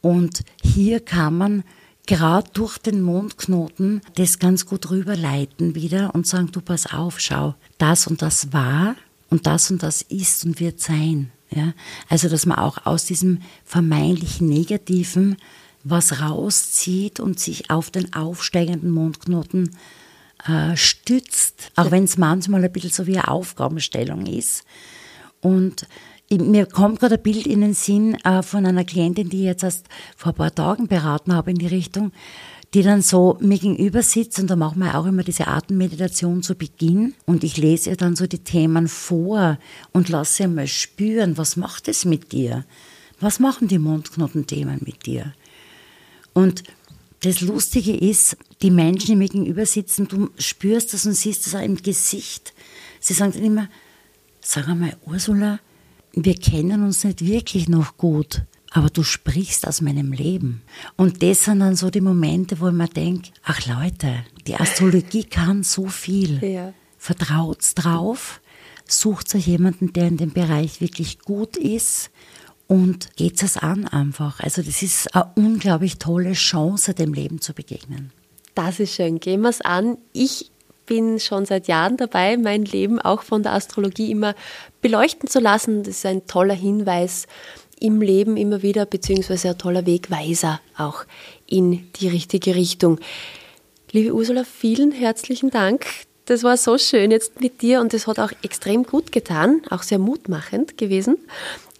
Und 0.00 0.42
hier 0.62 1.00
kann 1.00 1.38
man 1.38 1.64
gerade 2.06 2.50
durch 2.52 2.78
den 2.78 3.00
Mondknoten 3.00 4.00
das 4.16 4.38
ganz 4.38 4.66
gut 4.66 4.90
rüberleiten 4.90 5.74
wieder 5.74 6.14
und 6.14 6.26
sagen, 6.26 6.50
du 6.50 6.60
pass 6.60 6.92
auf, 6.92 7.20
schau, 7.20 7.54
das 7.78 8.06
und 8.06 8.22
das 8.22 8.52
war 8.52 8.96
und 9.30 9.46
das 9.46 9.70
und 9.70 9.82
das 9.82 10.02
ist 10.02 10.44
und 10.44 10.58
wird 10.60 10.80
sein. 10.80 11.30
Ja? 11.54 11.72
Also, 12.08 12.28
dass 12.28 12.46
man 12.46 12.58
auch 12.58 12.86
aus 12.86 13.04
diesem 13.04 13.42
vermeintlich 13.64 14.40
Negativen 14.40 15.36
was 15.84 16.20
rauszieht 16.20 17.20
und 17.20 17.40
sich 17.40 17.70
auf 17.70 17.90
den 17.90 18.12
aufsteigenden 18.14 18.90
Mondknoten 18.90 19.76
äh, 20.46 20.76
stützt, 20.76 21.72
auch 21.76 21.90
wenn 21.90 22.04
es 22.04 22.18
manchmal 22.18 22.64
ein 22.64 22.72
bisschen 22.72 22.90
so 22.90 23.06
wie 23.06 23.18
eine 23.18 23.28
Aufgabenstellung 23.28 24.26
ist. 24.26 24.64
Und 25.40 25.86
mir 26.30 26.66
kommt 26.66 27.00
gerade 27.00 27.16
ein 27.16 27.22
Bild 27.22 27.46
in 27.46 27.60
den 27.60 27.74
Sinn 27.74 28.14
äh, 28.24 28.42
von 28.42 28.64
einer 28.64 28.84
Klientin, 28.84 29.28
die 29.28 29.40
ich 29.40 29.44
jetzt 29.44 29.64
erst 29.64 29.86
vor 30.16 30.32
ein 30.32 30.36
paar 30.36 30.54
Tagen 30.54 30.88
beraten 30.88 31.34
habe 31.34 31.50
in 31.50 31.58
die 31.58 31.66
Richtung, 31.66 32.12
die 32.74 32.82
dann 32.82 33.02
so 33.02 33.36
mir 33.40 33.58
gegenüber 33.58 34.02
sitzt 34.02 34.38
und 34.38 34.48
da 34.48 34.56
machen 34.56 34.80
wir 34.80 34.96
auch 34.96 35.04
immer 35.04 35.22
diese 35.22 35.46
Atemmeditation 35.46 36.42
zu 36.42 36.54
Beginn 36.54 37.14
und 37.26 37.44
ich 37.44 37.58
lese 37.58 37.90
ihr 37.90 37.96
dann 37.96 38.16
so 38.16 38.26
die 38.26 38.38
Themen 38.38 38.88
vor 38.88 39.58
und 39.92 40.08
lasse 40.08 40.44
ihr 40.44 40.48
mal 40.48 40.66
spüren, 40.66 41.36
was 41.36 41.56
macht 41.56 41.88
es 41.88 42.04
mit 42.04 42.32
dir? 42.32 42.64
Was 43.20 43.38
machen 43.38 43.68
die 43.68 43.78
Mondknotenthemen 43.78 44.80
mit 44.84 45.06
dir? 45.06 45.34
Und 46.32 46.64
das 47.20 47.40
Lustige 47.40 47.94
ist, 47.94 48.36
die 48.62 48.70
Menschen, 48.70 49.06
die 49.06 49.16
mir 49.16 49.28
gegenüber 49.28 49.66
sitzen, 49.66 50.08
du 50.08 50.30
spürst 50.38 50.92
das 50.92 51.06
und 51.06 51.14
siehst 51.14 51.46
das 51.46 51.54
auch 51.54 51.62
im 51.62 51.76
Gesicht. 51.76 52.52
Sie 53.00 53.12
sagen 53.12 53.32
dann 53.32 53.44
immer, 53.44 53.68
sag 54.40 54.66
einmal, 54.66 54.96
Ursula, 55.06 55.60
wir 56.14 56.34
kennen 56.34 56.82
uns 56.82 57.04
nicht 57.04 57.24
wirklich 57.24 57.68
noch 57.68 57.96
gut, 57.96 58.42
aber 58.72 58.90
du 58.90 59.02
sprichst 59.02 59.66
aus 59.66 59.80
meinem 59.80 60.12
Leben. 60.12 60.62
Und 60.96 61.22
das 61.22 61.44
sind 61.44 61.60
dann 61.60 61.76
so 61.76 61.90
die 61.90 62.00
Momente, 62.00 62.60
wo 62.60 62.68
ich 62.68 62.74
mir 62.74 62.88
denke, 62.88 63.30
ach 63.44 63.66
Leute, 63.66 64.24
die 64.46 64.54
Astrologie 64.54 65.24
kann 65.24 65.62
so 65.62 65.86
viel. 65.86 66.42
Ja. 66.42 66.72
Vertraut's 66.98 67.74
drauf, 67.74 68.40
sucht 68.86 69.34
euch 69.34 69.46
jemanden, 69.46 69.92
der 69.92 70.08
in 70.08 70.16
dem 70.16 70.32
Bereich 70.32 70.80
wirklich 70.80 71.18
gut 71.18 71.56
ist 71.56 72.10
und 72.68 73.16
geht 73.16 73.42
es 73.42 73.56
an 73.56 73.86
einfach. 73.86 74.40
Also 74.40 74.62
das 74.62 74.82
ist 74.82 75.14
eine 75.14 75.30
unglaublich 75.34 75.98
tolle 75.98 76.32
Chance, 76.32 76.94
dem 76.94 77.12
Leben 77.12 77.40
zu 77.40 77.52
begegnen. 77.52 78.12
Das 78.54 78.80
ist 78.80 78.94
schön. 78.94 79.18
Gehen 79.18 79.42
wir 79.42 79.48
es 79.48 79.60
an. 79.60 79.98
Ich 80.12 80.50
bin 80.86 81.20
schon 81.20 81.46
seit 81.46 81.68
Jahren 81.68 81.96
dabei, 81.96 82.36
mein 82.36 82.64
Leben 82.64 83.00
auch 83.00 83.22
von 83.22 83.42
der 83.42 83.52
Astrologie 83.52 84.10
immer 84.10 84.34
beleuchten 84.80 85.28
zu 85.28 85.40
lassen. 85.40 85.82
Das 85.82 85.96
ist 85.96 86.06
ein 86.06 86.26
toller 86.26 86.54
Hinweis 86.54 87.26
im 87.82 88.00
Leben 88.00 88.36
immer 88.36 88.62
wieder, 88.62 88.86
beziehungsweise 88.86 89.50
ein 89.50 89.58
toller 89.58 89.86
Wegweiser 89.86 90.60
auch 90.78 91.04
in 91.46 91.90
die 91.96 92.08
richtige 92.08 92.54
Richtung. 92.54 93.00
Liebe 93.90 94.14
Ursula, 94.14 94.44
vielen 94.44 94.92
herzlichen 94.92 95.50
Dank. 95.50 95.84
Das 96.26 96.44
war 96.44 96.56
so 96.56 96.78
schön 96.78 97.10
jetzt 97.10 97.40
mit 97.40 97.60
dir 97.60 97.80
und 97.80 97.92
das 97.92 98.06
hat 98.06 98.20
auch 98.20 98.30
extrem 98.42 98.84
gut 98.84 99.10
getan, 99.10 99.62
auch 99.68 99.82
sehr 99.82 99.98
mutmachend 99.98 100.78
gewesen. 100.78 101.18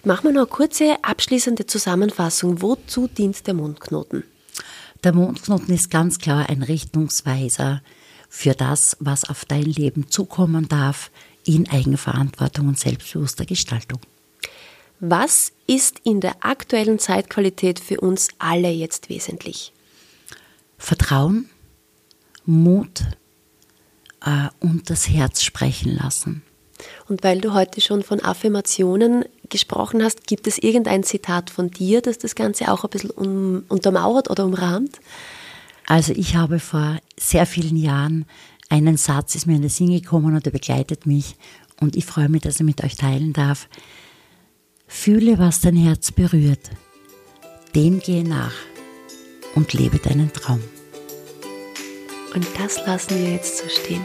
Machen 0.05 0.25
wir 0.25 0.33
noch 0.33 0.41
eine 0.41 0.47
kurze 0.51 0.97
abschließende 1.03 1.67
Zusammenfassung. 1.67 2.61
Wozu 2.61 3.07
dient 3.07 3.47
der 3.47 3.55
Mondknoten? 3.55 4.25
Der 5.05 5.15
Mondknoten 5.15 5.73
ist 5.73 5.91
ganz 5.91 6.19
klar 6.19 6.49
ein 6.49 6.62
Richtungsweiser 6.62 7.83
für 8.29 8.55
das, 8.55 8.97
was 8.99 9.29
auf 9.29 9.45
dein 9.45 9.65
Leben 9.65 10.11
zukommen 10.11 10.69
darf, 10.69 11.12
in 11.45 11.69
Eigenverantwortung 11.69 12.69
und 12.69 12.79
selbstbewusster 12.79 13.45
Gestaltung. 13.45 14.01
Was 15.05 15.51
ist 15.67 15.99
in 16.05 16.21
der 16.21 16.45
aktuellen 16.45 17.01
Zeitqualität 17.01 17.81
für 17.81 18.01
uns 18.01 18.29
alle 18.38 18.71
jetzt 18.71 19.09
wesentlich? 19.09 19.73
Vertrauen, 20.79 21.51
Mut 22.47 23.03
äh, 24.25 24.47
und 24.61 24.91
das 24.91 25.09
Herz 25.09 25.43
sprechen 25.43 25.97
lassen. 25.97 26.45
Und 27.09 27.25
weil 27.25 27.41
du 27.41 27.53
heute 27.53 27.81
schon 27.81 28.05
von 28.05 28.21
Affirmationen 28.21 29.25
gesprochen 29.49 30.05
hast, 30.05 30.29
gibt 30.29 30.47
es 30.47 30.59
irgendein 30.59 31.03
Zitat 31.03 31.51
von 31.51 31.73
dir, 31.73 32.01
das 32.01 32.19
das 32.19 32.37
Ganze 32.37 32.71
auch 32.71 32.85
ein 32.85 32.91
bisschen 32.91 33.11
um, 33.11 33.65
untermauert 33.69 34.31
oder 34.31 34.45
umrahmt? 34.45 35.01
Also 35.85 36.12
ich 36.12 36.37
habe 36.37 36.61
vor 36.61 36.99
sehr 37.19 37.47
vielen 37.47 37.77
Jahren 37.77 38.25
einen 38.69 38.97
Satz, 38.97 39.35
ist 39.35 39.49
mir 39.49 39.57
in 39.57 39.62
den 39.62 39.69
Sinn 39.69 39.91
gekommen 39.91 40.37
und 40.37 40.47
er 40.47 40.53
begleitet 40.53 41.07
mich 41.07 41.35
und 41.81 41.97
ich 41.97 42.07
freue 42.07 42.29
mich, 42.29 42.43
dass 42.43 42.61
ich 42.61 42.67
mit 42.67 42.85
euch 42.85 42.95
teilen 42.95 43.33
darf. 43.33 43.69
Fühle, 44.94 45.38
was 45.38 45.61
dein 45.61 45.74
Herz 45.74 46.12
berührt, 46.12 46.70
dem 47.74 47.98
gehe 47.98 48.22
nach 48.22 48.55
und 49.57 49.72
lebe 49.72 49.98
deinen 49.98 50.33
Traum. 50.33 50.61
Und 52.35 52.46
das 52.57 52.76
lassen 52.87 53.18
wir 53.18 53.33
jetzt 53.33 53.59
so 53.59 53.64
stehen. 53.68 54.05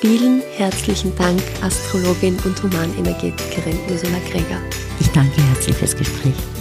Vielen 0.00 0.40
herzlichen 0.56 1.16
Dank, 1.16 1.42
Astrologin 1.62 2.36
und 2.44 2.62
Humanenergetikerin 2.62 3.78
Ursula 3.90 4.18
Gregor. 4.30 4.60
Ich 5.00 5.08
danke 5.08 5.42
herzlich 5.42 5.74
fürs 5.74 5.96
Gespräch. 5.96 6.57